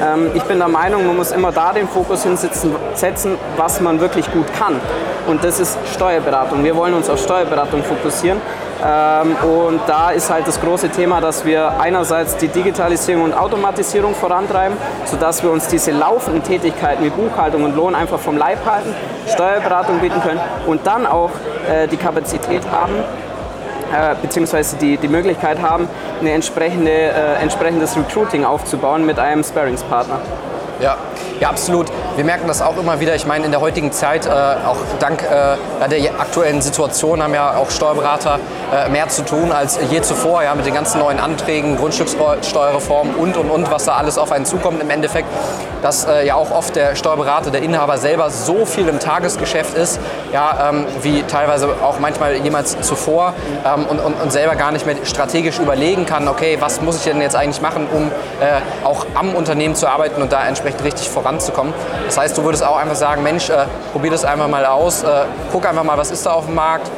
Ähm, 0.00 0.30
ich 0.34 0.42
bin 0.44 0.58
der 0.58 0.68
Meinung, 0.68 1.06
man 1.06 1.16
muss 1.16 1.32
immer 1.32 1.52
da 1.52 1.72
den 1.72 1.88
Fokus 1.88 2.22
hinsetzen, 2.22 2.74
setzen, 2.94 3.36
was 3.56 3.80
man 3.80 4.00
wirklich 4.00 4.30
gut 4.32 4.46
kann. 4.58 4.80
Und 5.26 5.44
das 5.44 5.60
ist 5.60 5.76
Steuerberatung. 5.94 6.64
Wir 6.64 6.76
wollen 6.76 6.94
uns 6.94 7.10
auf 7.10 7.20
Steuerberatung 7.20 7.82
fokussieren. 7.82 8.40
Ähm, 8.84 9.36
und 9.44 9.80
da 9.86 10.10
ist 10.10 10.30
halt 10.30 10.46
das 10.46 10.60
große 10.60 10.90
Thema, 10.90 11.20
dass 11.20 11.44
wir 11.44 11.80
einerseits 11.80 12.36
die 12.36 12.48
Digitalisierung 12.48 13.24
und 13.24 13.34
Automatisierung 13.34 14.14
vorantreiben, 14.14 14.76
sodass 15.04 15.42
wir 15.42 15.50
uns 15.50 15.66
diese 15.66 15.90
laufenden 15.90 16.42
Tätigkeiten 16.42 17.04
wie 17.04 17.10
Buchhaltung 17.10 17.64
und 17.64 17.74
Lohn 17.74 17.94
einfach 17.94 18.20
vom 18.20 18.36
Leib 18.36 18.64
halten, 18.64 18.94
Steuerberatung 19.32 19.98
bieten 19.98 20.20
können 20.22 20.40
und 20.66 20.86
dann 20.86 21.06
auch 21.06 21.30
äh, 21.68 21.88
die 21.88 21.96
Kapazität 21.96 22.62
haben, 22.70 22.94
äh, 23.92 24.14
beziehungsweise 24.22 24.76
die, 24.76 24.96
die 24.96 25.08
Möglichkeit 25.08 25.60
haben, 25.60 25.88
ein 26.20 26.26
entsprechende, 26.28 26.90
äh, 26.90 27.42
entsprechendes 27.42 27.96
Recruiting 27.96 28.44
aufzubauen 28.44 29.04
mit 29.04 29.18
einem 29.18 29.42
Sparringspartner. 29.42 30.20
Ja, 30.80 30.96
ja, 31.40 31.48
absolut. 31.48 31.86
Wir 32.16 32.24
merken 32.24 32.48
das 32.48 32.62
auch 32.62 32.76
immer 32.76 33.00
wieder. 33.00 33.14
Ich 33.14 33.26
meine, 33.26 33.44
in 33.44 33.50
der 33.50 33.60
heutigen 33.60 33.92
Zeit, 33.92 34.26
äh, 34.26 34.30
auch 34.30 34.76
dank 34.98 35.22
äh, 35.22 35.88
der 35.88 36.20
aktuellen 36.20 36.60
Situation, 36.62 37.22
haben 37.22 37.34
ja 37.34 37.56
auch 37.56 37.70
Steuerberater 37.70 38.38
äh, 38.72 38.88
mehr 38.88 39.08
zu 39.08 39.24
tun 39.24 39.52
als 39.52 39.78
je 39.90 40.00
zuvor, 40.02 40.42
ja, 40.42 40.54
mit 40.54 40.66
den 40.66 40.74
ganzen 40.74 40.98
neuen 40.98 41.18
Anträgen, 41.18 41.76
Grundstückssteuerreform 41.76 43.14
und 43.16 43.36
und 43.36 43.50
und, 43.50 43.70
was 43.70 43.84
da 43.84 43.94
alles 43.94 44.18
auf 44.18 44.32
einen 44.32 44.44
zukommt 44.44 44.82
im 44.82 44.90
Endeffekt, 44.90 45.28
dass 45.82 46.04
äh, 46.04 46.26
ja 46.26 46.34
auch 46.34 46.50
oft 46.50 46.74
der 46.76 46.96
Steuerberater, 46.96 47.50
der 47.50 47.62
Inhaber 47.62 47.98
selber 47.98 48.30
so 48.30 48.66
viel 48.66 48.88
im 48.88 48.98
Tagesgeschäft 48.98 49.76
ist, 49.76 50.00
ja, 50.32 50.70
ähm, 50.70 50.86
wie 51.02 51.22
teilweise 51.22 51.68
auch 51.82 51.98
manchmal 51.98 52.34
jemals 52.34 52.80
zuvor 52.80 53.34
ähm, 53.64 53.86
und, 53.86 54.00
und, 54.00 54.14
und 54.20 54.32
selber 54.32 54.56
gar 54.56 54.72
nicht 54.72 54.86
mehr 54.86 54.96
strategisch 55.04 55.58
überlegen 55.58 56.06
kann, 56.06 56.28
okay, 56.28 56.56
was 56.60 56.80
muss 56.80 56.96
ich 56.96 57.04
denn 57.04 57.20
jetzt 57.20 57.36
eigentlich 57.36 57.60
machen, 57.60 57.86
um 57.92 58.08
äh, 58.40 58.60
auch 58.84 59.06
am 59.14 59.34
Unternehmen 59.34 59.74
zu 59.74 59.86
arbeiten 59.86 60.20
und 60.20 60.32
da 60.32 60.46
entsprechend 60.46 60.84
richtig 60.84 61.07
voranzukommen 61.08 61.38
voranzukommen. 61.38 61.74
Das 62.06 62.18
heißt, 62.18 62.36
du 62.36 62.44
würdest 62.44 62.64
auch 62.64 62.76
einfach 62.76 62.96
sagen, 62.96 63.22
Mensch, 63.22 63.50
äh, 63.50 63.66
probier 63.92 64.10
das 64.10 64.24
einfach 64.24 64.48
mal 64.48 64.64
aus, 64.64 65.02
äh, 65.02 65.06
guck 65.52 65.66
einfach 65.66 65.84
mal, 65.84 65.98
was 65.98 66.10
ist 66.10 66.24
da 66.26 66.32
auf 66.32 66.46
dem 66.46 66.54
Markt, 66.54 66.90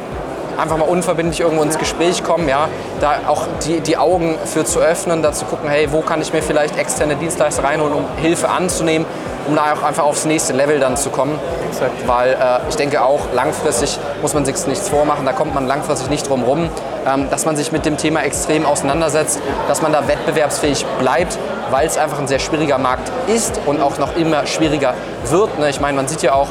einfach 0.57 0.77
mal 0.77 0.87
unverbindlich 0.87 1.39
irgendwo 1.39 1.63
ins 1.63 1.77
Gespräch 1.77 2.23
kommen, 2.23 2.47
ja, 2.47 2.67
da 2.99 3.15
auch 3.27 3.43
die, 3.65 3.79
die 3.79 3.97
Augen 3.97 4.37
für 4.45 4.65
zu 4.65 4.79
öffnen, 4.79 5.21
da 5.23 5.31
zu 5.31 5.45
gucken, 5.45 5.69
hey, 5.69 5.91
wo 5.91 6.01
kann 6.01 6.21
ich 6.21 6.33
mir 6.33 6.41
vielleicht 6.41 6.77
externe 6.77 7.15
Dienstleister 7.15 7.63
reinholen, 7.63 7.93
um 7.93 8.05
Hilfe 8.17 8.49
anzunehmen, 8.49 9.07
um 9.47 9.55
da 9.55 9.73
auch 9.73 9.83
einfach 9.83 10.03
aufs 10.03 10.25
nächste 10.25 10.53
Level 10.53 10.79
dann 10.79 10.97
zu 10.97 11.09
kommen. 11.09 11.39
Exakt. 11.69 11.91
Weil 12.05 12.33
äh, 12.33 12.69
ich 12.69 12.75
denke 12.75 13.01
auch, 13.01 13.21
langfristig 13.33 13.97
muss 14.21 14.33
man 14.33 14.45
sich 14.45 14.67
nichts 14.67 14.89
vormachen, 14.89 15.25
da 15.25 15.33
kommt 15.33 15.55
man 15.55 15.67
langfristig 15.67 16.09
nicht 16.09 16.29
drum 16.29 16.43
rum, 16.43 16.69
ähm, 17.07 17.29
dass 17.31 17.45
man 17.45 17.55
sich 17.55 17.71
mit 17.71 17.85
dem 17.85 17.97
Thema 17.97 18.21
extrem 18.21 18.65
auseinandersetzt, 18.65 19.39
dass 19.67 19.81
man 19.81 19.93
da 19.93 20.07
wettbewerbsfähig 20.07 20.85
bleibt, 20.99 21.39
weil 21.71 21.87
es 21.87 21.97
einfach 21.97 22.19
ein 22.19 22.27
sehr 22.27 22.39
schwieriger 22.39 22.77
Markt 22.77 23.11
ist 23.27 23.59
und 23.65 23.81
auch 23.81 23.97
noch 23.97 24.15
immer 24.15 24.45
schwieriger 24.45 24.93
wird. 25.29 25.57
Ne? 25.59 25.69
Ich 25.69 25.79
meine, 25.79 25.95
man 25.95 26.07
sieht 26.07 26.21
ja 26.21 26.33
auch, 26.33 26.47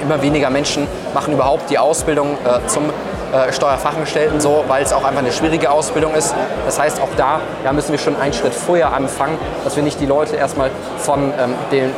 immer 0.00 0.22
weniger 0.22 0.50
Menschen 0.50 0.86
machen 1.14 1.34
überhaupt 1.34 1.70
die 1.70 1.78
Ausbildung 1.78 2.38
äh, 2.44 2.66
zum 2.66 2.84
äh, 3.32 3.52
Steuerfachangestellten 3.52 4.40
so, 4.40 4.64
weil 4.66 4.82
es 4.82 4.92
auch 4.92 5.04
einfach 5.04 5.20
eine 5.20 5.32
schwierige 5.32 5.70
Ausbildung 5.70 6.14
ist. 6.14 6.34
Das 6.66 6.80
heißt, 6.80 7.00
auch 7.00 7.08
da 7.16 7.40
ja, 7.64 7.72
müssen 7.72 7.92
wir 7.92 7.98
schon 7.98 8.16
einen 8.16 8.32
Schritt 8.32 8.54
vorher 8.54 8.92
anfangen, 8.92 9.38
dass 9.64 9.76
wir 9.76 9.82
nicht 9.82 10.00
die 10.00 10.06
Leute 10.06 10.36
erstmal 10.36 10.70
von 10.98 11.32
ähm, 11.38 11.54
den, 11.70 11.90
äh, 11.90 11.92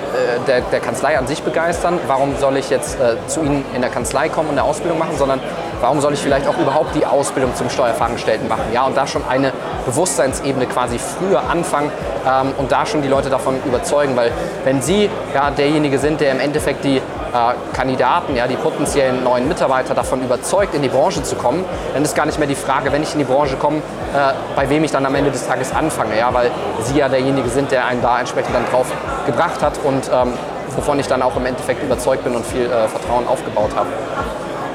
der, 0.47 0.61
der, 0.61 0.81
Kanzlei 0.81 1.17
an 1.17 1.27
sich 1.27 1.43
begeistern. 1.43 1.99
Warum 2.07 2.37
soll 2.37 2.57
ich 2.57 2.71
jetzt 2.71 3.01
äh, 3.01 3.17
zu 3.29 3.41
Ihnen 3.41 3.65
in 3.75 3.81
der 3.81 3.91
Kanzlei 3.91 4.29
kommen 4.29 4.51
und 4.51 4.59
eine 4.59 4.69
Ausbildung 4.69 4.99
machen, 4.99 5.17
sondern 5.17 5.41
warum 5.83 6.01
soll 6.01 6.15
ich 6.15 6.21
vielleicht 6.21 6.47
auch 6.47 6.57
überhaupt 6.59 6.95
die 6.95 7.05
Ausbildung 7.05 7.55
zum 7.55 7.69
Steuerfachangestellten 7.69 8.49
machen? 8.49 8.65
Ja, 8.73 8.85
und 8.85 8.97
da 8.97 9.07
schon 9.07 9.23
eine 9.29 9.53
Bewusstseinsebene 9.85 10.67
quasi 10.67 10.99
früher 10.99 11.43
anfangen 11.51 11.91
ähm, 12.27 12.55
und 12.57 12.73
da 12.73 12.87
schon 12.87 13.03
die 13.03 13.09
Leute 13.09 13.29
davon 13.29 13.57
überzeugen, 13.67 14.17
weil 14.17 14.31
wenn 14.65 14.81
Sie 14.81 15.11
ja 15.35 15.51
derjenige 15.51 15.99
sind, 15.99 16.21
der 16.21 16.33
im 16.33 16.41
Endeffekt 16.41 16.85
die 16.85 16.97
äh, 16.97 17.01
Kandidaten, 17.73 18.37
ja, 18.37 18.47
die 18.47 18.57
potenziellen 18.57 19.25
neuen 19.25 19.49
Mitarbeiter 19.49 19.95
davon 19.95 20.23
überzeugt, 20.23 20.75
in 20.75 20.83
die 20.83 20.89
Branche 20.89 21.23
zu 21.23 21.35
kommen, 21.35 21.65
dann 21.93 22.03
ist 22.03 22.15
gar 22.15 22.27
nicht 22.27 22.39
mehr 22.39 22.49
die 22.49 22.55
Frage, 22.55 22.93
wenn 22.93 23.03
ich 23.03 23.13
in 23.13 23.19
die 23.19 23.25
Branche 23.25 23.57
komme, 23.57 23.79
äh, 23.79 24.33
bei 24.55 24.71
wem 24.71 24.85
ich 24.85 24.93
dann 24.93 25.05
am 25.05 25.15
Ende 25.15 25.31
des 25.31 25.47
Tages 25.47 25.75
anfange, 25.75 26.17
ja, 26.17 26.33
weil 26.33 26.51
Sie 26.83 26.99
ja 26.99 27.09
derjenige 27.09 27.49
sind, 27.49 27.73
der 27.73 27.87
einen 27.87 28.03
da 28.03 28.21
entsprechend 28.21 28.55
dann 28.55 28.65
drauf 28.71 28.87
gebracht 29.27 29.63
hat 29.63 29.79
und 29.83 30.11
ähm, 30.13 30.35
wovon 30.77 30.99
ich 31.01 31.09
dann 31.09 31.23
auch 31.23 31.37
im 31.37 31.47
Endeffekt 31.47 31.83
überzeugt 31.83 32.25
bin 32.25 32.37
und 32.37 32.47
viel 32.47 32.67
äh, 32.67 32.89
Vertrauen 32.89 33.27
aufgebaut 33.27 33.71
habe. 33.75 33.89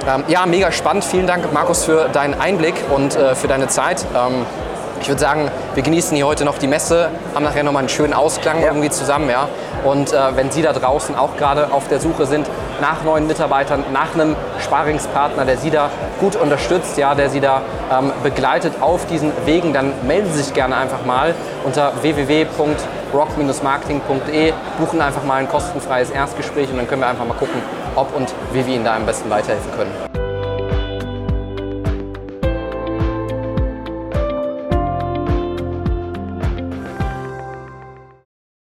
Ähm, 0.08 0.24
ja, 0.30 0.46
mega 0.46 0.72
spannend. 0.72 1.04
Vielen 1.04 1.28
Dank, 1.28 1.52
Markus, 1.52 1.84
für 1.84 2.08
deinen 2.08 2.34
Einblick 2.34 2.76
und 2.96 3.18
äh, 3.18 3.36
für 3.36 3.50
deine 3.50 3.68
Zeit. 3.68 4.06
Ähm, 4.16 4.46
ich 5.02 5.10
würde 5.10 5.20
sagen, 5.20 5.52
wir 5.74 5.84
genießen 5.84 6.16
hier 6.16 6.26
heute 6.26 6.46
noch 6.46 6.58
die 6.58 6.68
Messe, 6.68 7.10
haben 7.36 7.44
nachher 7.44 7.64
nochmal 7.64 7.82
einen 7.82 7.90
schönen 7.90 8.14
Ausklang 8.14 8.62
ja. 8.62 8.68
irgendwie 8.68 8.90
zusammen. 8.90 9.30
Ja? 9.30 9.50
Und 9.84 10.14
äh, 10.14 10.36
wenn 10.36 10.50
Sie 10.50 10.62
da 10.62 10.72
draußen 10.72 11.14
auch 11.16 11.36
gerade 11.36 11.74
auf 11.74 11.90
der 11.90 12.00
Suche 12.00 12.26
sind 12.26 12.48
nach 12.80 13.04
neuen 13.04 13.28
Mitarbeitern, 13.28 13.84
nach 13.92 14.14
einem 14.14 14.38
Sparingspartner, 14.60 15.44
der 15.44 15.58
Sie 15.58 15.72
da 15.72 15.90
gut 16.22 16.38
unterstützt, 16.38 16.98
ja, 16.98 17.14
der 17.14 17.30
Sie 17.30 17.42
da 17.42 17.62
ähm, 17.92 18.14
begleitet 18.24 18.76
auf 18.80 19.06
diesen 19.08 19.34
Wegen, 19.46 19.74
dann 19.74 19.92
melden 20.08 20.32
Sie 20.32 20.42
sich 20.42 20.54
gerne 20.54 20.78
einfach 20.78 21.06
mal 21.06 21.36
unter 21.66 21.92
www.rock-marketing.de, 23.12 24.54
buchen 24.80 25.02
einfach 25.02 25.24
mal 25.24 25.36
ein 25.36 25.50
kostenfreies 25.50 26.12
Erstgespräch 26.12 26.70
und 26.70 26.78
dann 26.78 26.88
können 26.88 27.02
wir 27.02 27.08
einfach 27.08 27.26
mal 27.26 27.36
gucken, 27.38 27.62
ob 27.96 28.16
und 28.16 28.34
wie 28.54 28.66
wir 28.66 28.76
Ihnen 28.76 28.86
da 28.86 28.96
am 28.96 29.06
besten 29.06 29.30
weiterhelfen 29.30 29.72
können. 29.76 30.07